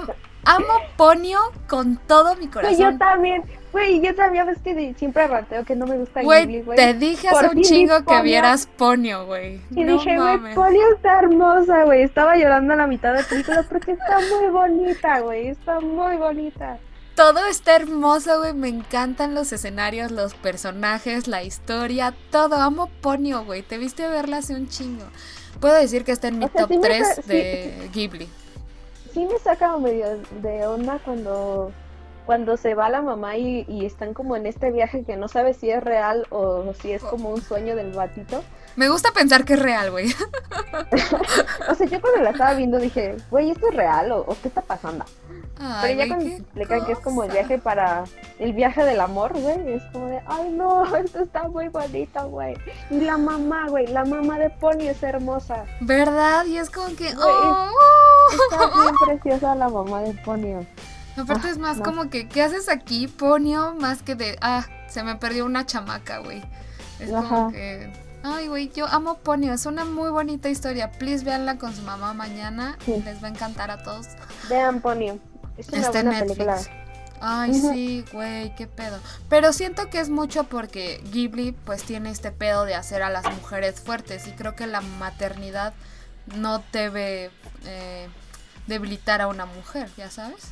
[0.44, 2.78] amo Ponio con todo mi corazón.
[2.78, 3.42] yo también,
[3.72, 6.76] güey, yo también ves que siempre ranteo que no me gusta Ghibli, güey.
[6.76, 9.60] Te dije hace un chingo que vieras Ponio, güey.
[9.70, 12.02] Y dije, güey, Ponio está hermosa, güey.
[12.02, 15.48] Estaba llorando a la mitad de la película porque está muy bonita, güey.
[15.48, 16.78] Está muy bonita
[17.14, 18.54] todo está hermoso, güey.
[18.54, 22.56] Me encantan los escenarios, los personajes, la historia, todo.
[22.56, 23.62] Amo Ponio, güey.
[23.62, 25.04] Te viste verla hace un chingo.
[25.60, 28.28] Puedo decir que está en mi top 3 de Ghibli.
[29.12, 31.72] Sí me saca medio de onda cuando
[32.26, 35.52] cuando se va la mamá y, y, están como en este viaje que no sabe
[35.52, 38.42] si es real o si es como un sueño del batito.
[38.76, 40.12] Me gusta pensar que es real, güey.
[41.68, 44.62] o sea, yo cuando la estaba viendo dije, güey, ¿esto es real o, qué está
[44.62, 45.04] pasando?
[45.82, 48.04] Pero ya cuando explican que es como el viaje para
[48.38, 52.56] el viaje del amor, güey, es como de, ay no, esto está muy bonito, güey.
[52.90, 55.64] Y la mamá, güey, la mamá de Pony es hermosa.
[55.80, 56.44] ¿Verdad?
[56.46, 57.70] Y es como que, oh.
[58.50, 60.66] Está bien preciosa la mamá de Ponio.
[61.16, 63.74] Aparte es más como que, ¿qué haces aquí, Ponio?
[63.74, 66.42] Más que de, ah, se me perdió una chamaca, güey.
[66.98, 70.90] Es como que Ay, güey, yo amo Ponio, es una muy bonita historia.
[70.92, 74.06] Please véanla con su mamá mañana, les va a encantar a todos.
[74.48, 75.18] Vean Ponio,
[75.58, 76.58] es una buena película.
[77.20, 78.98] Ay, sí, güey, qué pedo.
[79.28, 83.24] Pero siento que es mucho porque Ghibli pues tiene este pedo de hacer a las
[83.26, 85.74] mujeres fuertes y creo que la maternidad
[86.34, 87.30] no debe
[87.66, 88.08] eh,
[88.66, 90.48] debilitar a una mujer, ya sabes.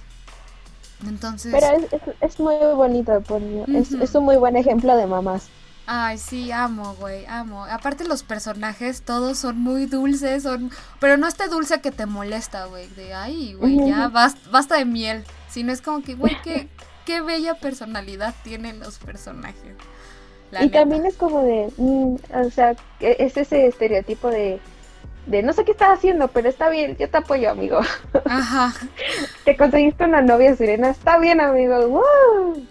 [1.07, 1.55] Entonces...
[1.59, 1.89] Pero
[2.20, 3.64] es, muy bonito, Ponio.
[3.66, 5.49] es, es un muy buen ejemplo de mamás.
[5.87, 7.64] Ay, sí, amo, güey, amo.
[7.64, 10.70] Aparte los personajes todos son muy dulces, son...
[11.01, 15.24] Pero no este dulce que te molesta, güey, de, ay, güey, ya basta, de miel.
[15.49, 16.68] Sino es como que, güey, qué,
[17.05, 19.76] qué bella personalidad tienen los personajes.
[20.61, 24.61] y también es como de, mm, o sea, e, es ese estereotipo de
[25.27, 27.81] de no sé qué estás haciendo, pero está bien, yo te apoyo, amigo.
[28.25, 28.73] Ajá.
[29.45, 32.03] te conseguiste una novia sirena, está bien, amigo.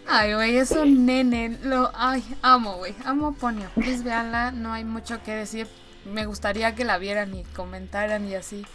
[0.07, 1.57] Ay, güey, es un nene.
[1.63, 3.69] Lo, ay, amo, güey, amo Ponio.
[3.75, 5.67] Please veanla, no hay mucho que decir.
[6.05, 8.65] Me gustaría que la vieran y comentaran y así,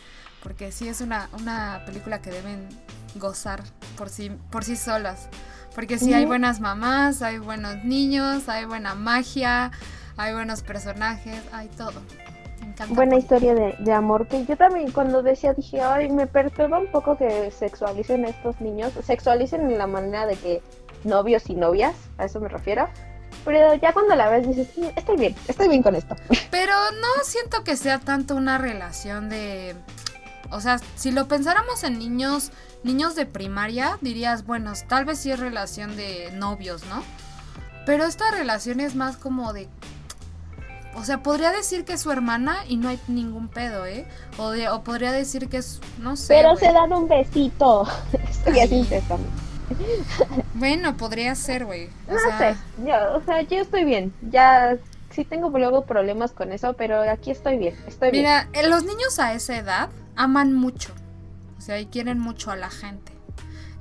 [0.42, 2.68] porque sí es una, una película que deben
[3.16, 3.62] gozar
[3.98, 5.28] por sí, por sí solas.
[5.74, 9.72] Porque sí hay buenas mamás, hay buenos niños, hay buena magia,
[10.16, 12.00] hay buenos personajes, hay todo
[12.88, 17.16] buena historia de, amor que yo también cuando decía dije ay me perturba un poco
[17.16, 20.62] que sexualicen a estos niños sexualicen en la manera de que
[21.04, 22.88] novios y novias a eso me refiero
[23.44, 26.16] pero ya cuando la ves dices estoy bien estoy bien con esto
[26.50, 29.74] pero no siento que sea tanto una relación de
[30.50, 32.52] o sea, si lo pensáramos en niños,
[32.82, 37.02] niños de primaria, dirías, bueno, tal vez sí es relación de novios, ¿no?
[37.84, 39.68] Pero esta relación es más como de
[40.96, 44.06] o sea, podría decir que es su hermana y no hay ningún pedo, ¿eh?
[44.38, 46.34] O, o podría decir que es, no sé.
[46.34, 47.86] Pero se dan un besito.
[48.30, 48.88] Estoy así
[50.54, 51.90] Bueno, podría ser, güey.
[52.08, 54.12] No sé, yo, o sea, yo estoy bien.
[54.30, 54.76] Ya
[55.10, 57.74] sí tengo luego problemas con eso, pero aquí estoy bien.
[57.86, 60.92] Estoy Mira, eh, los niños a esa edad aman mucho.
[61.58, 63.12] O sea, y quieren mucho a la gente.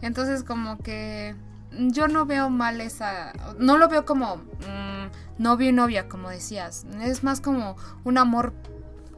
[0.01, 1.35] Entonces, como que
[1.77, 3.33] yo no veo mal esa.
[3.59, 4.37] No lo veo como.
[4.37, 6.85] Mm, novio y novia, como decías.
[7.01, 8.53] Es más como un amor,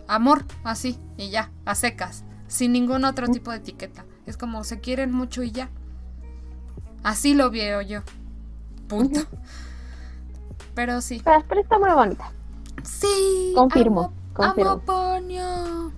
[0.07, 4.05] amor, así, y ya, a secas, sin ningún otro tipo de etiqueta.
[4.25, 5.69] Es como se quieren mucho y ya.
[7.03, 8.01] Así lo veo yo.
[8.87, 9.21] Punto.
[10.73, 11.21] Pero sí.
[11.23, 12.31] Pero, está muy bonita.
[12.83, 13.53] Sí.
[13.55, 14.13] Confirmo.
[14.33, 14.71] confirmo.
[14.71, 15.91] Amo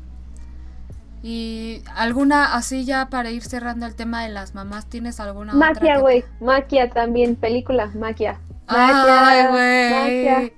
[1.21, 5.99] y alguna, así ya para ir cerrando el tema de las mamás, ¿tienes alguna Maquia,
[5.99, 6.23] güey.
[6.39, 8.39] Maquia también, película, Maquia.
[8.67, 9.47] Ay,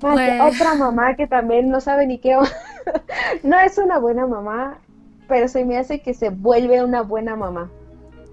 [0.00, 0.40] güey.
[0.40, 2.36] Otra mamá que también no sabe ni qué.
[3.42, 4.78] no es una buena mamá,
[5.26, 7.70] pero se me hace que se vuelve una buena mamá.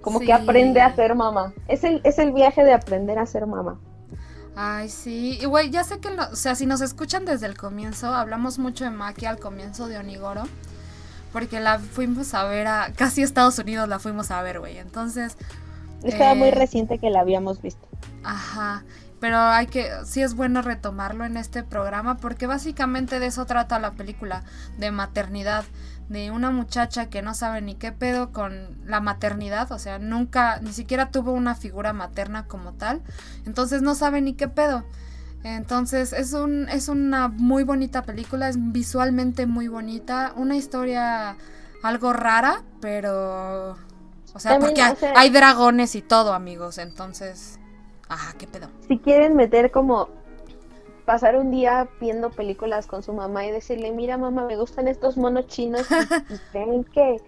[0.01, 1.51] Como que aprende a ser mamá.
[1.67, 3.79] Es el, es el viaje de aprender a ser mamá.
[4.55, 5.39] Ay, sí.
[5.41, 8.83] Y güey, ya sé que, o sea, si nos escuchan desde el comienzo, hablamos mucho
[8.83, 10.43] de Maquia al comienzo de Onigoro.
[11.35, 12.93] Porque la fuimos a ver a.
[12.95, 14.77] Casi Estados Unidos la fuimos a ver, güey.
[14.77, 15.35] Entonces.
[16.01, 17.85] Estaba muy eh, reciente que la habíamos visto.
[18.23, 18.85] Ajá
[19.19, 23.79] pero hay que sí es bueno retomarlo en este programa porque básicamente de eso trata
[23.79, 24.43] la película
[24.77, 25.65] de maternidad
[26.09, 30.59] de una muchacha que no sabe ni qué pedo con la maternidad, o sea, nunca
[30.61, 33.01] ni siquiera tuvo una figura materna como tal,
[33.45, 34.85] entonces no sabe ni qué pedo.
[35.45, 41.37] Entonces es un es una muy bonita película, es visualmente muy bonita, una historia
[41.83, 43.77] algo rara, pero
[44.33, 47.59] o sea, porque hay dragones y todo, amigos, entonces
[48.09, 48.67] Ajá, qué pedo.
[48.87, 50.09] Si quieren meter como
[51.05, 55.17] pasar un día viendo películas con su mamá y decirle, mira mamá, me gustan estos
[55.17, 57.21] monos chinos y, ven que,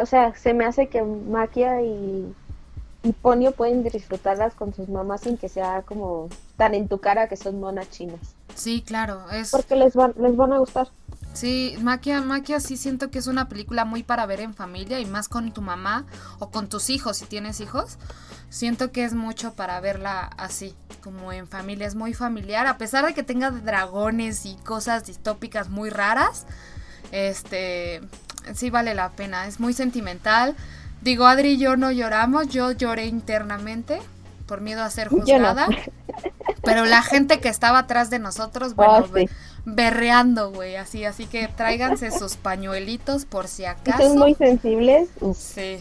[0.00, 2.34] o sea, se me hace que Maquia y,
[3.02, 7.28] y Ponio pueden disfrutarlas con sus mamás sin que sea como tan en tu cara
[7.28, 8.20] que son monas chinas.
[8.54, 9.50] Sí, claro, es...
[9.50, 10.88] Porque les van, les van a gustar.
[11.32, 15.06] Sí, Maquia, Maquia sí siento que es una película muy para ver en familia y
[15.06, 16.06] más con tu mamá
[16.40, 17.98] o con tus hijos si tienes hijos
[18.50, 23.04] Siento que es mucho para verla así, como en familia, es muy familiar, a pesar
[23.04, 26.46] de que tenga dragones y cosas distópicas muy raras,
[27.12, 28.00] este,
[28.54, 30.56] sí vale la pena, es muy sentimental.
[31.02, 34.00] Digo, Adri y yo no lloramos, yo lloré internamente
[34.46, 35.68] por miedo a ser juzgada.
[36.62, 39.26] Pero la gente que estaba atrás de nosotros, bueno, oh,
[39.64, 44.02] berreando, güey, así, así que tráiganse sus pañuelitos por si acaso.
[44.02, 45.08] Son muy sensibles.
[45.36, 45.78] Sí.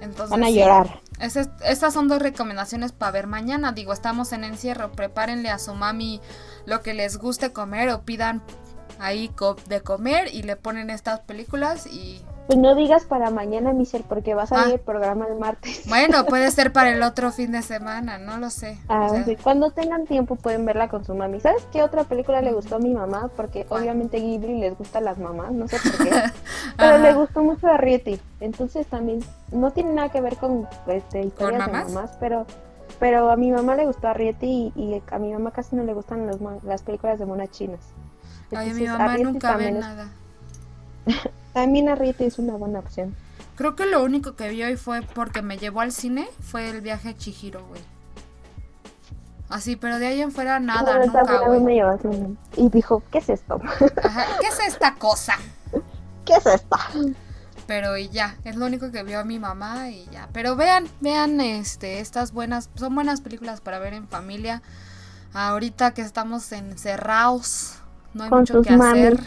[0.00, 1.00] Entonces, Van a llorar.
[1.18, 3.72] estas son dos recomendaciones para ver mañana.
[3.72, 4.92] Digo, estamos en encierro.
[4.92, 6.20] Prepárenle a su mami
[6.66, 8.42] lo que les guste comer o pidan
[8.98, 9.30] ahí
[9.68, 14.34] de comer y le ponen estas películas y pues no digas para mañana, Michelle, porque
[14.34, 14.74] va a salir ah.
[14.74, 15.82] el programa el martes.
[15.88, 18.78] Bueno, puede ser para el otro fin de semana, no lo sé.
[18.88, 19.08] Ah,
[19.42, 21.40] Cuando tengan tiempo pueden verla con su mami.
[21.40, 23.30] ¿Sabes qué otra película le gustó a mi mamá?
[23.34, 26.10] Porque obviamente Ghibli les gusta a las mamás, no sé por qué.
[26.76, 28.20] pero le gustó mucho a Rieti.
[28.40, 32.46] Entonces también no tiene nada que ver con este, historias de mamás, pero
[32.98, 35.92] pero a mi mamá le gustó a Rieti y, a mi mamá casi no le
[35.92, 36.30] gustan
[36.62, 37.80] las películas de monas chinas.
[38.54, 40.08] Ay, a mi mamá nunca ve nada.
[41.52, 43.14] También Arrieta es una buena opción.
[43.56, 46.82] Creo que lo único que vio y fue porque me llevó al cine fue el
[46.82, 47.80] viaje a Chihiro, güey.
[49.48, 52.36] Así, pero de ahí en fuera nada, nunca, güey.
[52.56, 53.60] Y dijo, ¿qué es esto?
[54.40, 55.34] ¿qué es esta cosa?
[56.24, 56.78] ¿Qué es esta?
[57.66, 60.28] Pero y ya, es lo único que vio a mi mamá y ya.
[60.32, 64.62] Pero vean, vean este, estas buenas, son buenas películas para ver en familia.
[65.32, 67.78] Ahorita que estamos encerrados,
[68.14, 69.20] no hay mucho que hacer.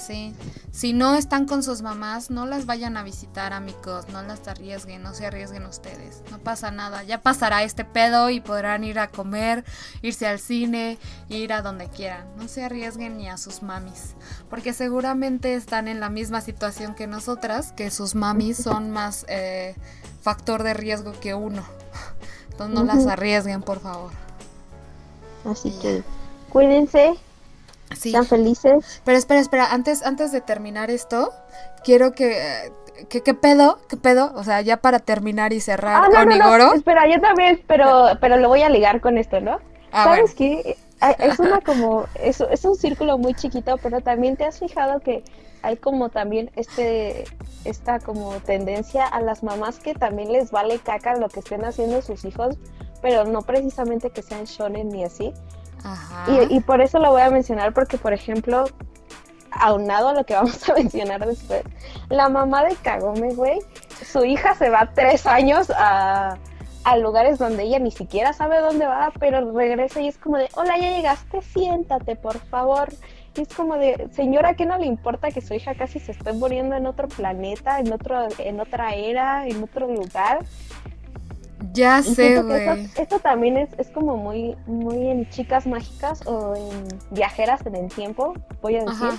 [0.00, 0.34] Sí,
[0.72, 5.02] si no están con sus mamás, no las vayan a visitar, amigos, no las arriesguen,
[5.02, 9.08] no se arriesguen ustedes, no pasa nada, ya pasará este pedo y podrán ir a
[9.08, 9.62] comer,
[10.00, 10.96] irse al cine,
[11.28, 14.14] ir a donde quieran, no se arriesguen ni a sus mamis,
[14.48, 19.76] porque seguramente están en la misma situación que nosotras, que sus mamis son más eh,
[20.22, 21.62] factor de riesgo que uno,
[22.50, 24.12] entonces no las arriesguen, por favor.
[25.44, 26.02] Así que
[26.48, 27.16] cuídense,
[27.96, 28.08] Sí.
[28.10, 29.00] Están felices.
[29.04, 31.32] Pero espera, espera, antes, antes de terminar esto,
[31.84, 32.72] quiero que,
[33.08, 33.78] que, ¿qué pedo?
[33.88, 34.32] ¿Qué pedo?
[34.34, 38.36] O sea, ya para terminar y cerrar ah, no, no, espera, yo también, pero, pero
[38.36, 39.58] lo voy a ligar con esto, ¿no?
[39.92, 40.76] Ah, ¿Sabes qué?
[41.18, 45.24] es una como, es, es un círculo muy chiquito, pero también te has fijado que
[45.62, 47.24] hay como también este,
[47.64, 52.02] esta como tendencia a las mamás que también les vale caca lo que estén haciendo
[52.02, 52.56] sus hijos,
[53.02, 55.32] pero no precisamente que sean shonen ni así.
[56.28, 58.64] Y, y por eso lo voy a mencionar porque, por ejemplo,
[59.50, 61.62] aunado a lo que vamos a mencionar después,
[62.08, 63.58] la mamá de Kagome, güey,
[64.04, 66.36] su hija se va tres años a,
[66.84, 70.48] a, lugares donde ella ni siquiera sabe dónde va, pero regresa y es como de,
[70.54, 72.88] hola, ya llegaste, siéntate, por favor.
[73.36, 76.32] Y es como de, señora, ¿qué no le importa que su hija casi se esté
[76.32, 80.40] muriendo en otro planeta, en otro, en otra era, en otro lugar?
[81.72, 82.88] Ya sé, güey.
[82.96, 87.88] Esto, también es, es como muy, muy en chicas mágicas o en viajeras en el
[87.88, 89.10] tiempo, voy a decir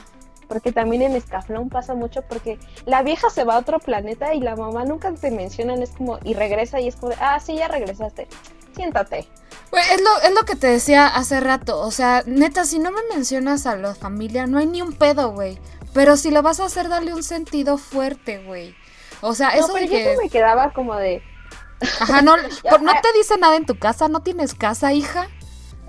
[0.51, 4.41] porque también en Escaflón pasa mucho porque la vieja se va a otro planeta y
[4.41, 7.69] la mamá nunca te mencionan, es como, y regresa y es como, ah, sí, ya
[7.69, 8.27] regresaste,
[8.75, 9.19] siéntate.
[9.19, 12.99] es lo, es lo que te decía hace rato, o sea, neta, si no me
[13.13, 15.57] mencionas a la familia, no hay ni un pedo, güey.
[15.93, 18.75] Pero si lo vas a hacer, dale un sentido fuerte, güey.
[19.21, 20.17] O sea, eso pero que...
[20.21, 21.23] me quedaba como de...
[21.99, 24.07] Ajá, no, ¿no te dice nada en tu casa?
[24.07, 25.27] ¿No tienes casa, hija?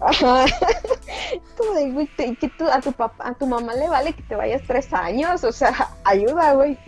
[2.16, 5.44] que tú, a tu papá, a tu mamá le vale que te vayas tres años,
[5.44, 6.78] o sea, ayuda, güey.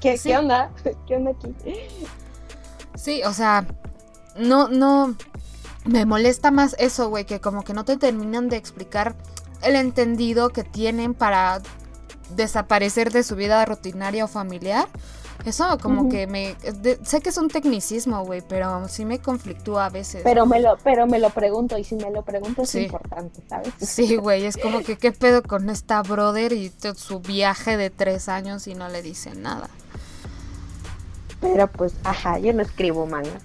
[0.00, 0.70] ¿Qué, ¿Qué onda?
[1.06, 1.54] ¿Qué onda aquí?
[2.94, 3.66] Sí, o sea,
[4.36, 5.16] no, no,
[5.84, 9.14] me molesta más eso, güey, que como que no te terminan de explicar
[9.62, 11.62] el entendido que tienen para
[12.30, 14.88] desaparecer de su vida rutinaria o familiar.
[15.44, 16.56] Eso como que me...
[17.02, 20.22] sé que es un tecnicismo, güey, pero sí me conflictúa a veces.
[20.24, 23.72] Pero me lo, pero me lo pregunto y si me lo pregunto es importante, ¿sabes?
[23.78, 28.28] Sí, güey, es como que qué pedo con esta brother y su viaje de tres
[28.28, 29.68] años y no le dicen nada.
[31.40, 33.40] Pero pues, ajá, yo no escribo manga.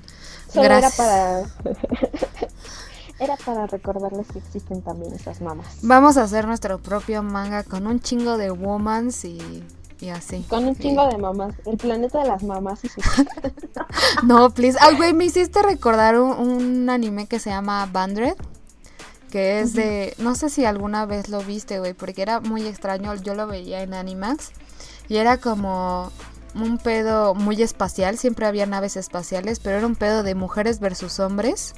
[0.51, 1.43] Solo era para...
[3.19, 5.79] Era para recordarles que existen también esas mamás.
[5.81, 9.61] Vamos a hacer nuestro propio manga con un chingo de womans y
[10.01, 10.45] y así.
[10.49, 11.55] Con un chingo de mamás.
[11.65, 12.89] El planeta de las mamás y
[14.25, 14.77] No, please.
[14.81, 18.35] Ay, güey, me hiciste recordar un, anime que se llama Bandred.
[19.29, 20.15] Que es de.
[20.17, 23.13] No sé si alguna vez lo viste, güey, porque era muy extraño.
[23.15, 24.51] Yo lo veía en Animax.
[25.07, 26.11] Y era como
[26.55, 28.17] un pedo muy espacial.
[28.17, 31.75] Siempre había naves espaciales, pero era un pedo de mujeres versus hombres.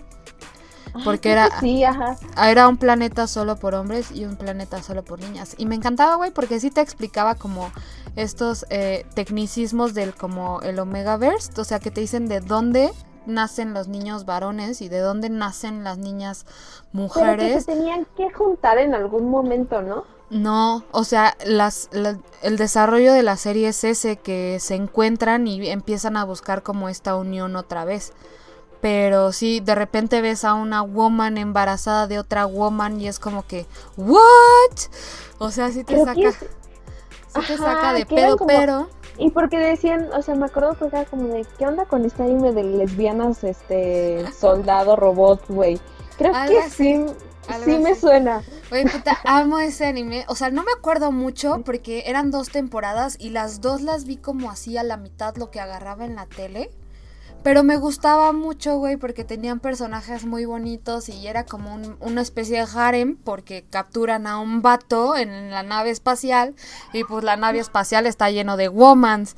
[1.03, 1.49] Porque era,
[2.43, 5.55] era un planeta solo por hombres y un planeta solo por niñas.
[5.57, 7.71] Y me encantaba, güey, porque sí te explicaba como
[8.15, 12.91] estos eh, tecnicismos del como el Omegaverse, o sea, que te dicen de dónde
[13.25, 16.45] nacen los niños varones y de dónde nacen las niñas
[16.91, 17.35] mujeres.
[17.37, 20.03] Pero que se tenían que juntar en algún momento, ¿no?
[20.31, 21.89] No, o sea, las,
[22.41, 26.87] el desarrollo de la serie es ese, que se encuentran y empiezan a buscar como
[26.87, 28.13] esta unión otra vez.
[28.81, 33.45] Pero sí, de repente ves a una woman embarazada de otra woman y es como
[33.45, 34.19] que, ¿what?
[35.37, 36.33] O sea, sí te saca
[37.39, 38.89] se saca de pedo, pero...
[39.17, 42.23] Y porque decían, o sea, me acuerdo que era como de, ¿qué onda con este
[42.23, 45.79] anime de lesbianas, este, soldado, robot, güey?
[46.17, 47.05] Creo que sí,
[47.63, 48.41] sí me suena.
[48.71, 50.25] Oye, puta, amo ese anime.
[50.27, 54.17] O sea, no me acuerdo mucho porque eran dos temporadas y las dos las vi
[54.17, 56.71] como así a la mitad lo que agarraba en la tele.
[57.43, 62.57] Pero me gustaba mucho, güey, porque tenían personajes muy bonitos y era como una especie
[62.57, 66.53] de harem porque capturan a un vato en la nave espacial
[66.93, 69.35] y pues la nave espacial está lleno de womans.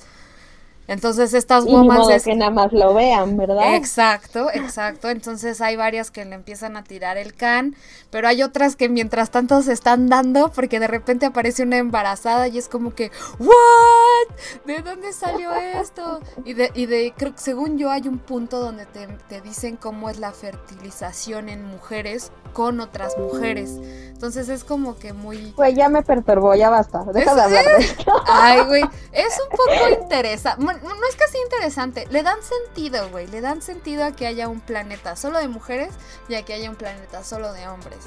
[0.87, 3.75] Entonces estas woman es que nada más lo vean, ¿verdad?
[3.75, 5.09] Exacto, exacto.
[5.09, 7.75] Entonces hay varias que le empiezan a tirar el can,
[8.09, 12.47] pero hay otras que mientras tanto se están dando porque de repente aparece una embarazada
[12.47, 14.35] y es como que ¿What?
[14.65, 16.19] ¿De dónde salió esto?
[16.43, 19.77] Y de, y de creo que según yo hay un punto donde te, te dicen
[19.77, 23.79] cómo es la fertilización en mujeres con otras mujeres.
[24.23, 25.51] Entonces es como que muy.
[25.51, 27.03] Güey, ya me perturbó, ya basta.
[27.11, 28.13] Deja de hablar de esto.
[28.27, 28.81] Ay, güey.
[29.11, 30.63] Es un poco interesante.
[30.63, 32.07] no es casi interesante.
[32.09, 33.27] Le dan sentido, güey.
[33.27, 35.93] Le dan sentido a que haya un planeta solo de mujeres
[36.29, 37.99] y a que haya un planeta solo de hombres.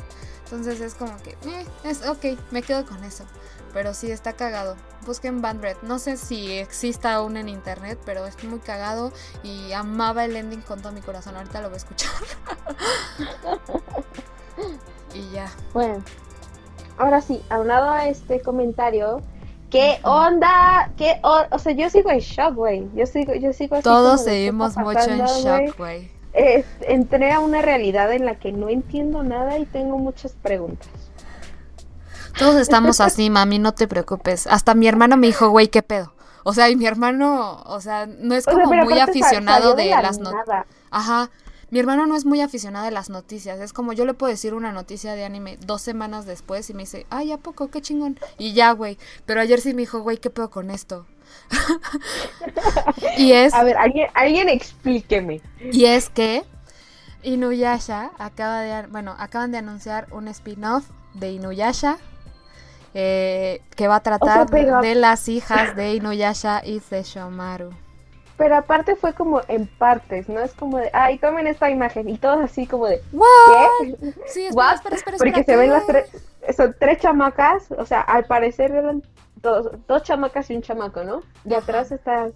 [0.44, 3.24] Entonces es como que, eh, es ok, me quedo con eso.
[3.74, 4.74] Pero sí, está cagado.
[5.04, 5.76] Busquen Bandred.
[5.82, 9.12] No sé si exista aún en internet, pero es muy cagado.
[9.42, 11.36] Y amaba el ending con todo mi corazón.
[11.36, 12.12] Ahorita lo voy a escuchar.
[15.14, 15.50] y ya.
[15.72, 16.02] Bueno,
[16.98, 19.22] ahora sí, hablado a este comentario,
[19.70, 20.90] ¿qué onda?
[20.96, 22.88] ¿Qué o, sea, yo sigo en shock, güey.
[22.94, 26.10] Yo sigo, yo sigo así Todos seguimos mucho en shock, güey.
[26.82, 30.88] entré a una realidad en la que no entiendo nada y tengo muchas preguntas.
[32.38, 34.46] Todos estamos así, mami, no te preocupes.
[34.46, 36.12] Hasta mi hermano me dijo, güey, ¿qué pedo?
[36.48, 40.64] O sea, y mi hermano, o sea, no es como muy aficionado de, las noticias.
[40.92, 41.28] Ajá,
[41.70, 43.58] mi hermano no es muy aficionado a las noticias.
[43.60, 46.82] Es como yo le puedo decir una noticia de anime dos semanas después y me
[46.82, 47.68] dice, ay, ¿a poco?
[47.68, 48.18] Qué chingón.
[48.38, 48.98] Y ya, güey.
[49.24, 51.06] Pero ayer sí me dijo, güey, ¿qué pedo con esto?
[53.18, 53.52] y es...
[53.52, 55.40] A ver, alguien, alguien explíqueme.
[55.72, 56.44] Y es que
[57.22, 58.86] Inuyasha acaba de...
[58.86, 61.98] Bueno, acaban de anunciar un spin-off de Inuyasha
[62.94, 67.70] eh, que va a tratar de las hijas de Inuyasha y Sesshomaru.
[68.36, 70.40] Pero aparte fue como en partes, ¿no?
[70.40, 72.08] Es como de, ay, tomen esta imagen.
[72.08, 73.96] Y todos así como de, ¿qué?
[74.26, 76.10] Sí, espera, espera, espera, Porque se ven las tres,
[76.54, 79.02] son tres chamacas, o sea, al parecer eran
[79.36, 81.22] dos, dos chamacas y un chamaco, ¿no?
[81.44, 82.28] Y atrás está,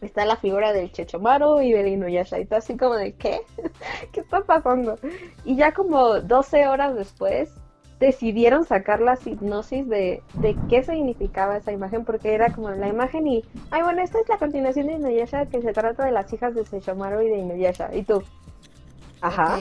[0.00, 2.38] está la figura del Chechomaru y del Inuyasha.
[2.38, 3.42] Y todo así como de, ¿qué?
[4.12, 4.98] ¿Qué está pasando?
[5.44, 7.50] Y ya como 12 horas después,
[8.00, 13.26] decidieron sacar la hipnosis de, de qué significaba esa imagen, porque era como la imagen
[13.28, 16.54] y, ay, bueno, esta es la continuación de Inuyasha que se trata de las hijas
[16.54, 17.94] de Sesshomaru y de Inuyasha.
[17.94, 18.22] Y tú,
[19.20, 19.60] ajá,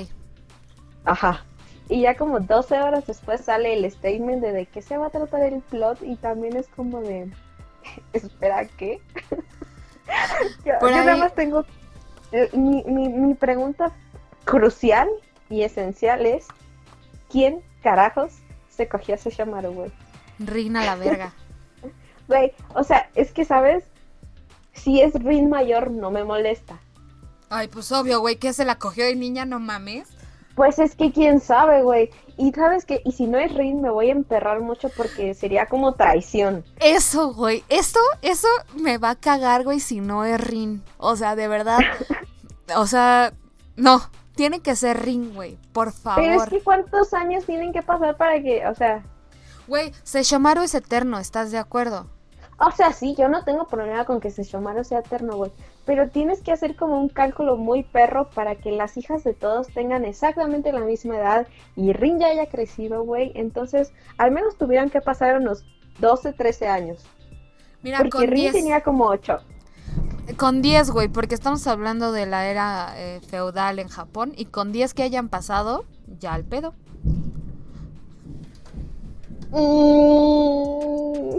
[1.04, 1.46] ajá.
[1.90, 5.10] Y ya como 12 horas después sale el statement de de qué se va a
[5.10, 7.30] tratar el plot y también es como de,
[8.14, 9.02] espera, ¿qué?
[10.66, 11.66] yo, nada más tengo,
[12.32, 13.92] eh, mi, mi, mi pregunta
[14.46, 15.10] crucial
[15.50, 16.48] y esencial es,
[17.30, 18.34] ¿quién carajos
[18.70, 19.92] se cogió a Sesshomaru, güey?
[20.40, 21.34] Rin a la verga.
[22.28, 23.84] Güey, o sea, es que, ¿sabes?
[24.74, 26.80] Si es Rin mayor, no me molesta.
[27.50, 30.08] Ay, pues obvio, güey, que se la cogió de niña, no mames.
[30.54, 32.12] Pues es que quién sabe, güey.
[32.38, 35.66] Y sabes que, y si no es Rin, me voy a emperrar mucho porque sería
[35.66, 36.64] como traición.
[36.80, 37.64] Eso, güey.
[37.70, 40.84] Esto, eso me va a cagar, güey, si no es Rin.
[40.98, 41.80] O sea, de verdad.
[42.76, 43.34] o sea,
[43.76, 44.02] no.
[44.40, 45.58] Tiene que ser Rin, güey.
[45.74, 46.24] Por favor.
[46.24, 49.04] Pero es que cuántos años tienen que pasar para que, o sea.
[49.68, 52.08] Güey, Sesshomaru es eterno, ¿estás de acuerdo?
[52.58, 55.52] O sea, sí, yo no tengo problema con que Sesshomaru sea eterno, güey.
[55.84, 59.68] Pero tienes que hacer como un cálculo muy perro para que las hijas de todos
[59.74, 63.34] tengan exactamente la misma edad y Rin ya haya crecido, güey.
[63.36, 65.66] Entonces, al menos tuvieran que pasar unos
[66.00, 67.06] 12, 13 años.
[67.84, 69.38] Mira, Porque Rin tenía como 8.
[70.38, 74.72] Con 10, güey, porque estamos hablando de la era eh, feudal en Japón y con
[74.72, 75.86] 10 que hayan pasado,
[76.20, 76.74] ya al pedo.
[79.52, 81.38] Mm.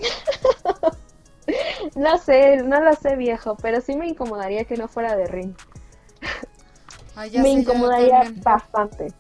[1.97, 5.55] no sé, no lo sé viejo, pero sí me incomodaría que no fuera de ring.
[7.41, 9.13] me incomodaría bastante.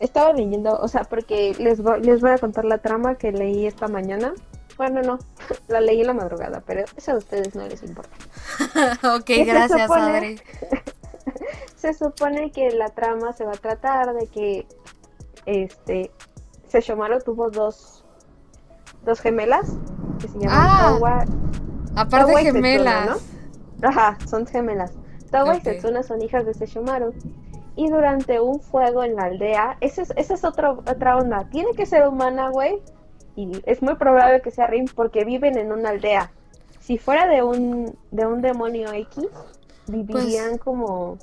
[0.00, 3.88] Estaba leyendo, o sea, porque les, les voy a contar la trama que leí esta
[3.88, 4.34] mañana.
[4.78, 5.18] Bueno, no,
[5.66, 8.16] la leí en la madrugada, pero eso a ustedes no les importa.
[9.16, 10.40] ok, gracias, Adri.
[11.76, 14.66] se supone que la trama se va a tratar de que
[15.46, 16.12] este
[16.68, 18.04] Sesshomaru tuvo dos
[19.04, 19.72] dos gemelas
[20.20, 21.24] que se llaman ah,
[21.96, 23.20] Aparte gemelas.
[23.82, 24.92] Ajá, son gemelas.
[25.32, 27.14] Towa y Setsuna son hijas de Sesshomaru.
[27.74, 31.48] Y durante un fuego en la aldea, esa es, esa es otra onda.
[31.50, 32.80] Tiene que ser humana, güey,
[33.38, 36.32] y es muy probable que sea Rin porque viven en una aldea.
[36.80, 39.28] Si fuera de un, de un demonio X,
[39.86, 41.18] vivirían pues, como,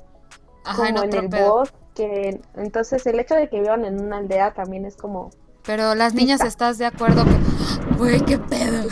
[0.82, 2.40] en, el bosque.
[2.54, 5.28] Entonces el hecho de que vivan en una aldea también es como...
[5.66, 7.96] Pero las niñas, ¿estás de acuerdo que...
[7.98, 8.88] Güey, qué pedo.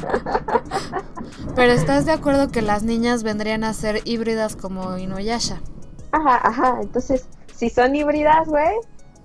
[1.54, 5.60] Pero ¿estás de acuerdo que las niñas vendrían a ser híbridas como Inuyasha?
[6.10, 6.78] Ajá, ajá.
[6.82, 8.74] Entonces, si son híbridas, güey,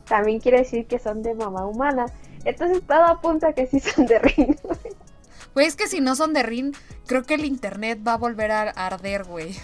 [0.08, 2.06] también quiere decir que son de mamá humana.
[2.46, 4.58] Entonces todo apunta a que sí son de Rin.
[5.54, 6.74] Güey, es que si no son de Rin,
[7.08, 9.56] creo que el internet va a volver a arder, güey.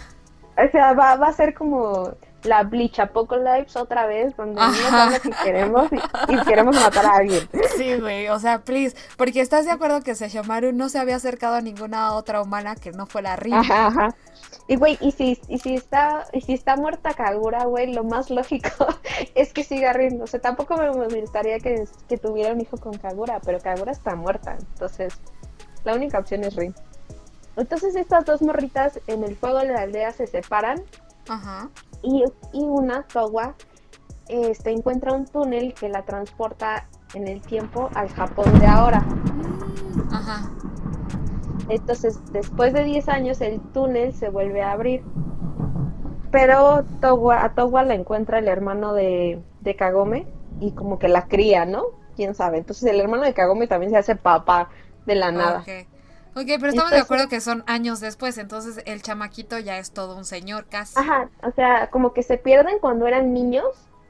[0.58, 5.32] O sea, va, va a ser como la Bleach Apocalypse otra vez, donde no que
[5.44, 5.90] queremos
[6.28, 7.48] y, queremos matar a alguien.
[7.78, 11.56] Sí, güey, o sea, please, porque estás de acuerdo que Sesshomaru no se había acercado
[11.56, 13.54] a ninguna otra humana que no fuera Rin.
[13.54, 14.16] Ajá, ajá.
[14.68, 18.30] Y güey, y si, y si está, y si está muerta Kagura, güey, lo más
[18.30, 18.70] lógico
[19.36, 20.22] es que siga Rin.
[20.22, 24.16] O sea, tampoco me, gustaría que, que, tuviera un hijo con Kagura, pero Kagura está
[24.16, 24.58] muerta.
[24.60, 25.20] Entonces,
[25.84, 26.76] la única opción es Rin.
[27.58, 30.82] Entonces estas dos morritas en el fuego de la aldea se separan.
[31.28, 31.70] Ajá.
[32.04, 32.24] Y,
[32.54, 33.56] y una, Towa,
[34.28, 39.06] este, encuentra un túnel que la transporta en el tiempo al Japón de ahora.
[40.12, 40.50] Ajá.
[41.70, 45.04] Entonces, después de 10 años, el túnel se vuelve a abrir.
[46.32, 46.86] Pero
[47.32, 49.42] a Towa la encuentra el hermano de,
[49.78, 50.28] Kagome
[50.60, 51.84] y como que la cría, ¿no?
[52.16, 52.58] ¿Quién sabe?
[52.58, 54.70] Entonces el hermano de Kagome también se hace papá
[55.06, 55.64] de la nada.
[56.34, 60.16] Ok, pero estamos de acuerdo que son años después, entonces el chamaquito ya es todo
[60.16, 60.98] un señor casi.
[60.98, 63.66] Ajá, o sea, como que se pierden cuando eran niños.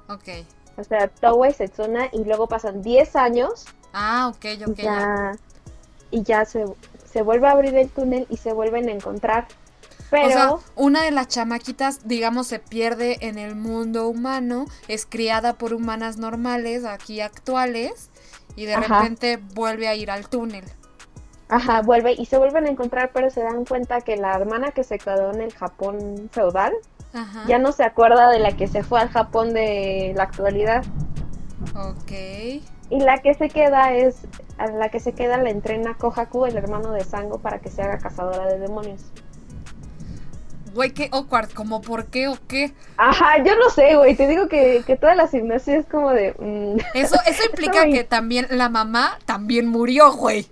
[0.07, 0.45] Ok.
[0.77, 3.65] O sea, Towa y Setsuna y luego pasan 10 años.
[3.93, 4.77] Ah, ok, ok.
[4.77, 5.31] ya,
[6.11, 6.65] y ya se,
[7.11, 9.47] se vuelve a abrir el túnel y se vuelven a encontrar.
[10.11, 15.05] Pero, O sea, una de las chamaquitas, digamos, se pierde en el mundo humano, es
[15.05, 18.09] criada por humanas normales, aquí actuales,
[18.55, 18.99] y de Ajá.
[18.99, 20.65] repente vuelve a ir al túnel.
[21.51, 24.83] Ajá, vuelve y se vuelven a encontrar, pero se dan cuenta que la hermana que
[24.83, 26.73] se quedó en el Japón feudal
[27.13, 27.43] Ajá.
[27.45, 30.83] ya no se acuerda de la que se fue al Japón de la actualidad.
[31.75, 32.11] Ok.
[32.89, 34.27] Y la que se queda es,
[34.57, 37.81] a la que se queda la entrena Kohaku, el hermano de Sango, para que se
[37.81, 39.13] haga cazadora de demonios.
[40.73, 42.73] Güey, qué awkward, como por qué o qué.
[42.97, 46.33] Ajá, yo no sé, güey, te digo que, que toda la gimnasia es como de...
[46.39, 50.49] mm, Eso, eso implica que también la mamá también murió, güey.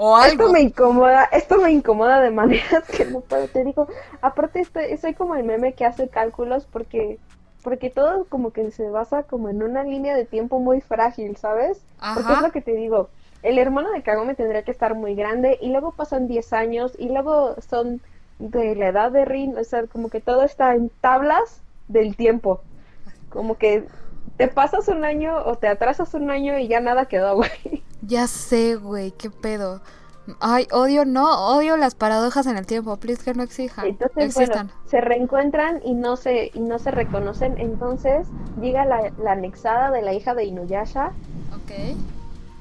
[0.00, 3.88] O Esto me incomoda, esto me incomoda de maneras que no puedo, te digo,
[4.20, 7.18] aparte estoy, soy como el meme que hace cálculos porque,
[7.64, 11.84] porque todo como que se basa como en una línea de tiempo muy frágil, ¿sabes?
[12.12, 13.10] Porque es lo que te digo,
[13.42, 17.08] el hermano de Kagome tendría que estar muy grande y luego pasan 10 años y
[17.08, 18.00] luego son
[18.38, 22.60] de la edad de Rin, o sea, como que todo está en tablas del tiempo,
[23.30, 23.84] como que
[24.36, 27.82] te pasas un año o te atrasas un año y ya nada quedó, güey.
[28.02, 29.80] Ya sé, güey, qué pedo.
[30.40, 32.96] Ay, odio, no, odio las paradojas en el tiempo.
[32.98, 33.86] Please que no exijan.
[33.86, 34.68] Entonces, existan.
[34.68, 37.58] bueno, se reencuentran y no se, y no se reconocen.
[37.58, 38.28] Entonces
[38.60, 41.12] llega la, la anexada de la hija de Inuyasha,
[41.54, 41.72] Ok.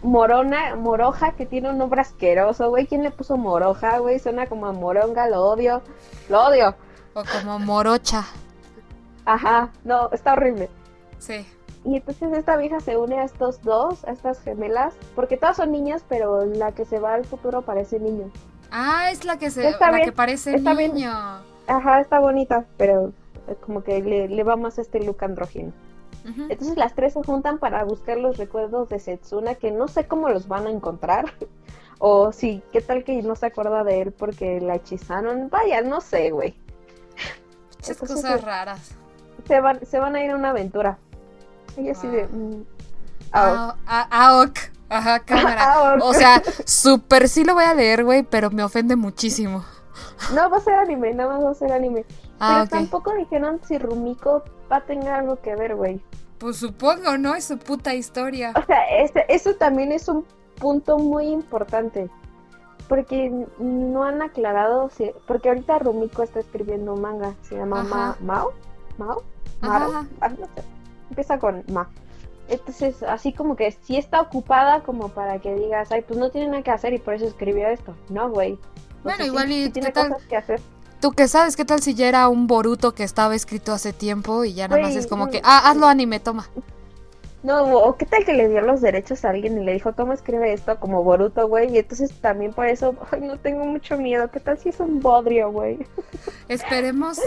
[0.02, 2.88] Morona, Moroja, que tiene un nombre asqueroso, güey.
[2.88, 4.20] ¿Quién le puso Moroja, güey?
[4.20, 5.84] Suena como a Moronga, lo odio.
[6.30, 6.76] Lo odio.
[7.14, 8.26] O como morocha.
[9.26, 10.72] Ajá, no, está horrible.
[11.20, 11.46] Sí.
[11.88, 15.72] Y entonces esta vieja se une a estos dos, a estas gemelas, porque todas son
[15.72, 18.30] niñas, pero la que se va al futuro parece niño.
[18.72, 20.94] Ah, es la que se, Está la bien, que parece está bien.
[20.96, 21.12] niño.
[21.66, 23.14] Ajá, está bonita, pero
[23.62, 25.72] como que le, le va más este look andrógino.
[26.30, 26.42] Ujú.
[26.50, 30.28] Entonces las tres se juntan para buscar los recuerdos de Setsuna, que no sé cómo
[30.28, 31.34] los van a encontrar.
[32.00, 35.50] O si, qué tal que no se acuerda de él porque la hechizaron.
[35.50, 36.54] Vaya, no sé, güey.
[37.74, 38.92] Muchas Entonces, cosas raras.
[39.48, 41.00] Se van, se van a ir a una aventura.
[41.78, 42.28] Y así de...
[42.28, 42.40] Wow.
[42.40, 42.66] mm,
[43.34, 44.58] ah, Ah, ah, AOK.
[44.90, 45.58] Ajá, cámara.
[45.60, 46.04] Ah, ok.
[46.04, 49.64] O sea, súper sí lo voy a leer, güey, pero me ofende muchísimo.
[50.34, 52.06] No, va a ser anime, nada más va a ser anime.
[52.40, 56.02] Ah, Pero tampoco dijeron si Rumiko va a tener algo que ver, güey.
[56.38, 57.36] Pues supongo, ¿no?
[57.36, 58.54] Es su puta historia.
[58.56, 60.26] O sea, este, eso también es un
[60.60, 62.10] punto muy importante.
[62.88, 65.12] Porque no han aclarado si.
[65.26, 67.34] Porque ahorita Rumiko está escribiendo un manga.
[67.42, 68.16] Se llama Ma-.
[68.22, 68.54] Mao.
[68.98, 69.24] ¿Mao?
[69.62, 70.06] Maro.
[70.22, 70.77] Ah, no sé.
[71.10, 71.90] Empieza con Ma.
[72.50, 76.48] Entonces, así como que sí está ocupada como para que digas, ay, pues no tiene
[76.48, 77.94] nada que hacer y por eso escribió esto.
[78.10, 78.58] No, güey.
[79.04, 80.10] Bueno, sí- igual y sí tiene ¿qué tal?
[80.10, 80.62] cosas que hacer.
[81.02, 81.56] ¿Tú qué sabes?
[81.56, 84.82] ¿Qué tal si ya era un Boruto que estaba escrito hace tiempo y ya nada
[84.82, 86.50] más es como que, mm, ah, hazlo anime, toma?
[87.44, 90.12] No, o qué tal que le dio los derechos a alguien y le dijo, ¿cómo
[90.14, 90.80] escribe esto?
[90.80, 91.72] Como Boruto, güey.
[91.74, 94.30] Y entonces también por eso, ay, no tengo mucho miedo.
[94.32, 95.78] ¿Qué tal si es un bodrio, güey?
[96.48, 97.20] Esperemos,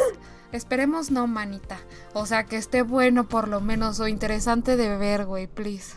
[0.52, 1.78] esperemos no, manita.
[2.12, 5.94] O sea, que esté bueno por lo menos o interesante de ver, güey, please.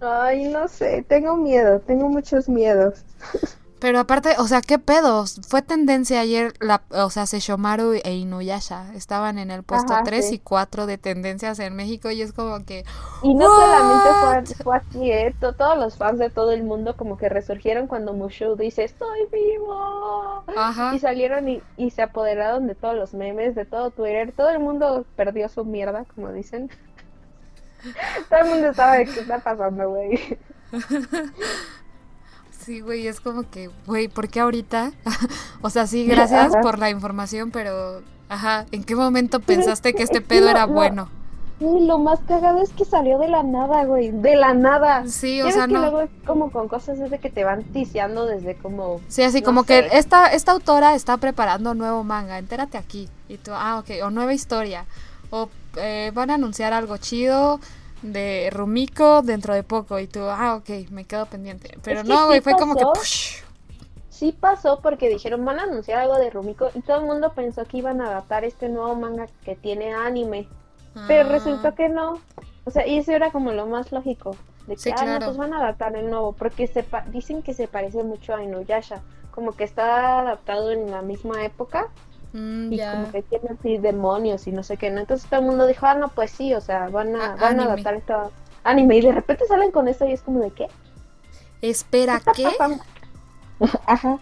[0.00, 3.04] Ay, no sé, tengo miedo, tengo muchos miedos.
[3.82, 5.40] Pero aparte, o sea, ¿qué pedos?
[5.48, 10.24] Fue tendencia ayer, la, o sea, Sesshomaru e Inuyasha estaban en el puesto Ajá, 3
[10.28, 10.34] sí.
[10.36, 12.84] y 4 de tendencias en México y es como que,
[13.24, 14.08] Y no solamente
[14.54, 15.34] fue, fue aquí, ¿eh?
[15.40, 19.26] To- todos los fans de todo el mundo como que resurgieron cuando Mushu dice, estoy
[19.32, 20.44] vivo.
[20.56, 24.32] ajá, Y salieron y, y se apoderaron de todos los memes, de todo Twitter.
[24.36, 26.70] Todo el mundo perdió su mierda, como dicen.
[28.30, 30.38] todo el mundo estaba de qué está pasando, güey.
[32.64, 34.92] sí, güey, es como que, güey, ¿por qué ahorita?
[35.62, 36.60] o sea, sí, gracias Ajá.
[36.60, 40.48] por la información, pero, ajá, ¿en qué momento es pensaste que- que este es pedo
[40.48, 41.08] era lo- bueno?
[41.60, 44.10] Y lo más cagado es que salió de la nada, güey.
[44.10, 45.06] De la nada.
[45.06, 45.80] Sí, o sea, que no.
[45.82, 49.00] luego es como con cosas desde que te van ticiando desde como...
[49.06, 53.08] Sí, así No como que esta, esta autora está preparando nuevo manga, entérate aquí.
[53.28, 54.86] Y tú, ah, ok, o nueva historia.
[55.30, 57.60] O eh, van a anunciar algo chido
[58.02, 59.98] de Rumiko dentro de poco.
[59.98, 61.78] Y tú, ah, ok, me quedo pendiente.
[61.82, 62.84] Pero Es que no, güey, sí fue como que...
[62.84, 63.36] push.
[64.08, 67.64] Sí pasó porque dijeron van a anunciar algo de Rumiko y todo el mundo pensó
[67.64, 70.48] que iban a adaptar este nuevo manga que tiene anime.
[71.08, 72.20] Pero Ah, resultó que no.
[72.64, 74.36] O sea, y eso era como lo más lógico.
[74.66, 75.18] De que, Sí, ah, claro.
[75.20, 76.32] no, pues van a adaptar el nuevo.
[76.34, 79.02] Porque se pa- dicen que se parece mucho a Inuyasha.
[79.32, 81.88] Como que está adaptado en la misma época.
[82.32, 82.92] Mm, Y ya.
[82.92, 84.90] como que tiene así demonios y no sé qué.
[84.90, 85.00] ¿no?
[85.00, 86.54] Entonces todo el mundo dijo, ah, no, pues sí.
[86.54, 87.62] O sea, van a, Ah, van anime.
[87.62, 88.32] a adaptar esto
[88.64, 88.96] anime.
[88.96, 90.68] Y de repente salen con eso y es como de, ¿qué?
[91.60, 92.48] Espera, ¿qué?
[93.86, 94.18] Ajá.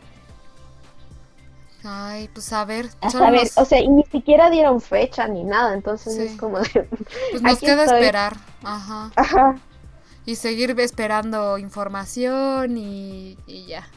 [1.82, 2.90] Ay, pues a ver.
[3.00, 5.72] A saber, o sea, y ni siquiera dieron fecha ni nada.
[5.74, 6.22] Entonces Sí.
[6.22, 6.68] es como de,
[7.30, 8.00] pues nos queda estoy.
[8.00, 8.34] esperar.
[8.62, 9.10] Ajá.
[9.16, 9.56] Ajá.
[10.26, 13.88] Y seguir esperando información y, y ya.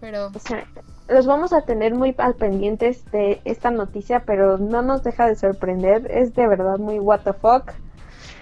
[0.00, 0.66] Pero O sea,
[1.08, 5.36] los vamos a tener muy al pendientes de esta noticia, pero no nos deja de
[5.36, 6.10] sorprender.
[6.10, 7.72] Es de verdad muy what the fuck.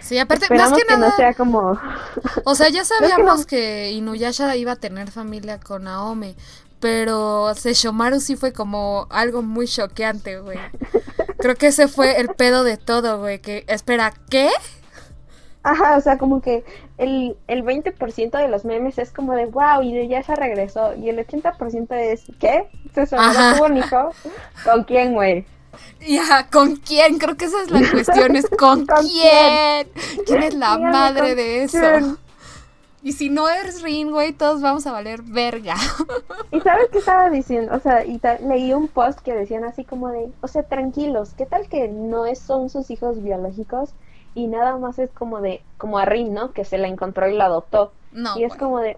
[0.01, 1.79] Sí, aparte, más que, que nada, no sea como...
[2.45, 6.35] O sea, ya sabíamos que, Inuyasha iba a tener familia con Naomi,
[6.81, 10.59] pero Seshomaru sí fue como algo muy choqueante, güey.
[11.39, 14.51] Creo que ese fue el pedo de todo, güey, que, espera, ¿qué?
[15.63, 16.65] Ajá, o sea, como que
[17.01, 21.95] el, el 20% de los memes es como de, wow, Inuyasha regresó, y el 80%
[21.95, 22.69] es, ¿qué?
[22.95, 24.11] ¿Seshomaru tuvo un hijo?
[24.65, 25.47] ¿Con quién, güey?
[26.07, 27.19] Ya, ¿con quién?
[27.19, 29.89] Creo que esa es la cuestión, es ¿con, quién?
[30.27, 30.43] quién?
[30.43, 32.19] es la madre de eso?
[33.03, 35.77] Y si no eres Rin, güey, todos vamos a valer verga.
[36.51, 37.75] ¿Y sabes qué estaba diciendo?
[37.75, 41.47] O sea, y leí un post que decían así como de, o sea, tranquilos, ¿qué
[41.47, 43.95] tal que no es, son sus hijos biológicos?
[44.35, 46.53] Y nada más es como de, como a Rin, ¿no?
[46.53, 47.93] Que se la encontró y la adoptó.
[48.13, 48.97] No, y es como de,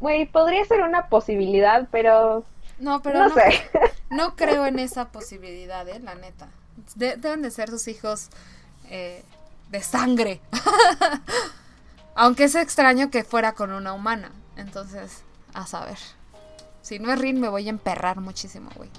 [0.00, 2.44] güey, podría ser una posibilidad, pero
[2.78, 3.70] no, pero no, sé.
[4.10, 6.00] no creo en esa posibilidad, ¿eh?
[6.00, 6.48] La neta.
[6.96, 8.28] deben de ser sus hijos
[8.90, 9.22] eh,
[9.70, 10.40] de sangre.
[12.14, 14.32] Aunque es extraño que fuera con una humana.
[14.56, 15.22] Entonces,
[15.54, 15.98] a saber.
[16.82, 18.90] Si no es Rin, me voy a emperrar muchísimo, güey.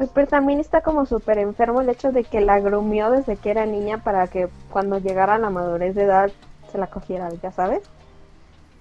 [0.00, 3.50] Pues, pero también está como súper enfermo el hecho de que la grumió desde que
[3.50, 6.32] era niña para que cuando llegara a la madurez de edad
[6.72, 7.82] se la cogiera, ya sabes.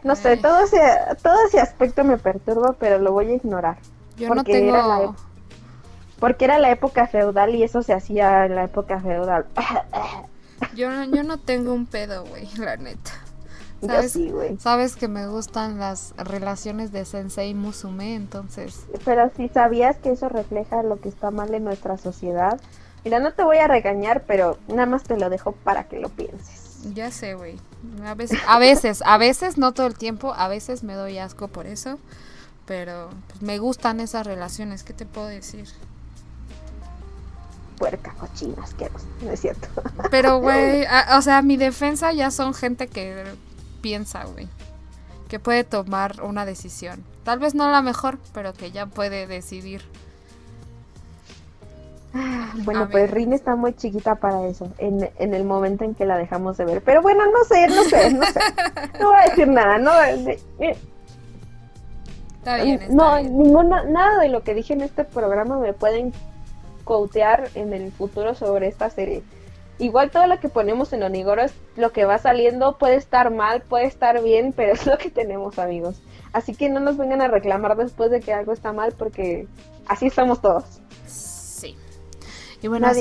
[0.01, 0.79] No sé, todo ese,
[1.21, 3.79] todo ese aspecto me perturba, pero lo voy a ignorar.
[4.15, 4.69] Yo no tengo...
[4.69, 5.13] Era la,
[6.21, 9.45] porque era la época feudal y eso se hacía en la época feudal.
[10.73, 13.11] yo, no, yo no tengo un pedo, güey, la neta.
[13.85, 14.11] ¿Sabes?
[14.11, 14.31] sí.
[14.59, 18.85] Sabes que me gustan las relaciones de Sensei y Musume, entonces...
[19.05, 22.59] Pero si sabías que eso refleja lo que está mal en nuestra sociedad.
[23.05, 26.09] Mira, no te voy a regañar, pero nada más te lo dejo para que lo
[26.09, 26.69] pienses.
[26.93, 27.57] Ya sé, güey.
[28.05, 31.47] A veces, a veces, a veces, no todo el tiempo, a veces me doy asco
[31.47, 31.97] por eso,
[32.65, 35.65] pero pues, me gustan esas relaciones, ¿qué te puedo decir?
[37.77, 39.67] Puerca, cochina, asquerosa, no es cierto.
[40.11, 43.25] Pero, güey, o sea, mi defensa ya son gente que
[43.81, 44.47] piensa, güey,
[45.27, 47.03] que puede tomar una decisión.
[47.23, 49.81] Tal vez no la mejor, pero que ya puede decidir.
[52.63, 56.17] Bueno, pues Rin está muy chiquita para eso, en, en, el momento en que la
[56.17, 56.81] dejamos de ver.
[56.83, 58.39] Pero bueno, no sé, no sé, no sé.
[58.99, 59.91] No voy a decir nada, no.
[62.37, 66.11] está bien, no, ninguna, nada de lo que dije en este programa me pueden
[66.83, 69.21] quotear en el futuro sobre esta serie.
[69.79, 73.61] Igual todo lo que ponemos en Onigoro es lo que va saliendo, puede estar mal,
[73.61, 76.01] puede estar bien, pero es lo que tenemos, amigos.
[76.33, 79.47] Así que no nos vengan a reclamar después de que algo está mal, porque
[79.87, 80.81] así estamos todos.
[82.61, 82.91] Y bueno,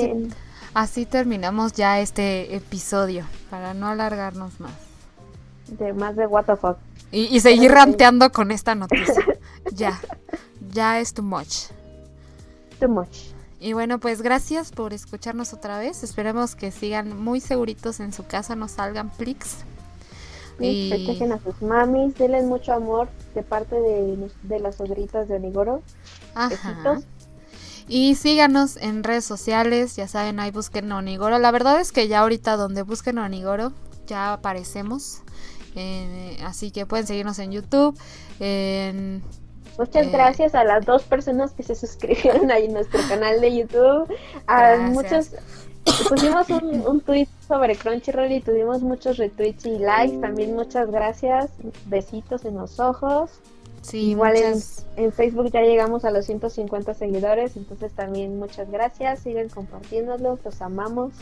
[0.73, 4.71] así, terminamos ya este episodio, para no alargarnos más.
[5.67, 6.77] De más de what the fuck.
[7.11, 9.25] Y, seguir ranteando con esta noticia.
[9.73, 9.99] ya,
[10.71, 11.71] ya es too much.
[12.79, 13.33] Too much.
[13.59, 16.03] Y bueno, pues gracias por escucharnos otra vez.
[16.03, 19.57] Esperemos que sigan muy seguritos en su casa, no salgan plics.
[20.61, 25.35] Y festejen a sus mamis, denles mucho amor de parte de, de las odritas de
[25.35, 25.81] Onigoro.
[26.35, 26.99] Ajá.
[27.87, 31.39] Y síganos en redes sociales, ya saben, ahí busquen Onigoro.
[31.39, 33.73] La verdad es que ya ahorita donde busquen Onigoro
[34.05, 35.21] ya aparecemos.
[35.75, 37.97] Eh, así que pueden seguirnos en YouTube.
[39.79, 43.55] Muchas eh, gracias a las dos personas que se suscribieron ahí en nuestro canal de
[43.57, 44.13] YouTube.
[44.45, 45.31] A muchos
[46.07, 50.17] pusimos un, un tweet sobre Crunchyroll y tuvimos muchos retweets y likes.
[50.17, 51.49] También muchas gracias.
[51.87, 53.31] Besitos en los ojos.
[53.81, 54.35] Sí, Igual
[54.97, 60.61] en, Facebook ya llegamos a los 150 seguidores, entonces también muchas gracias, sigan compartiéndolo, los
[60.61, 61.13] amamos.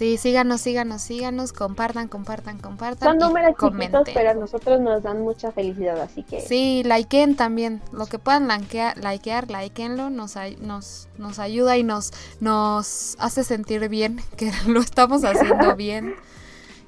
[0.00, 3.06] Sí, síganos, síganos, síganos, compartan, compartan, compartan.
[3.06, 6.40] Son números chiquitos, pero a nosotros nos dan mucha felicidad, así que...
[6.40, 12.14] Sí, likeen también, lo que puedan likear, likear likeenlo, nos, nos, nos ayuda y nos,
[12.40, 16.14] nos hace sentir bien, que lo estamos haciendo bien.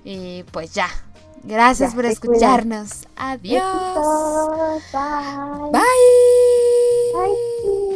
[0.05, 0.89] Y pues ya,
[1.45, 3.07] Gracias por escucharnos.
[3.16, 3.62] Adiós.
[5.70, 5.82] Bye.
[7.12, 7.91] Bye.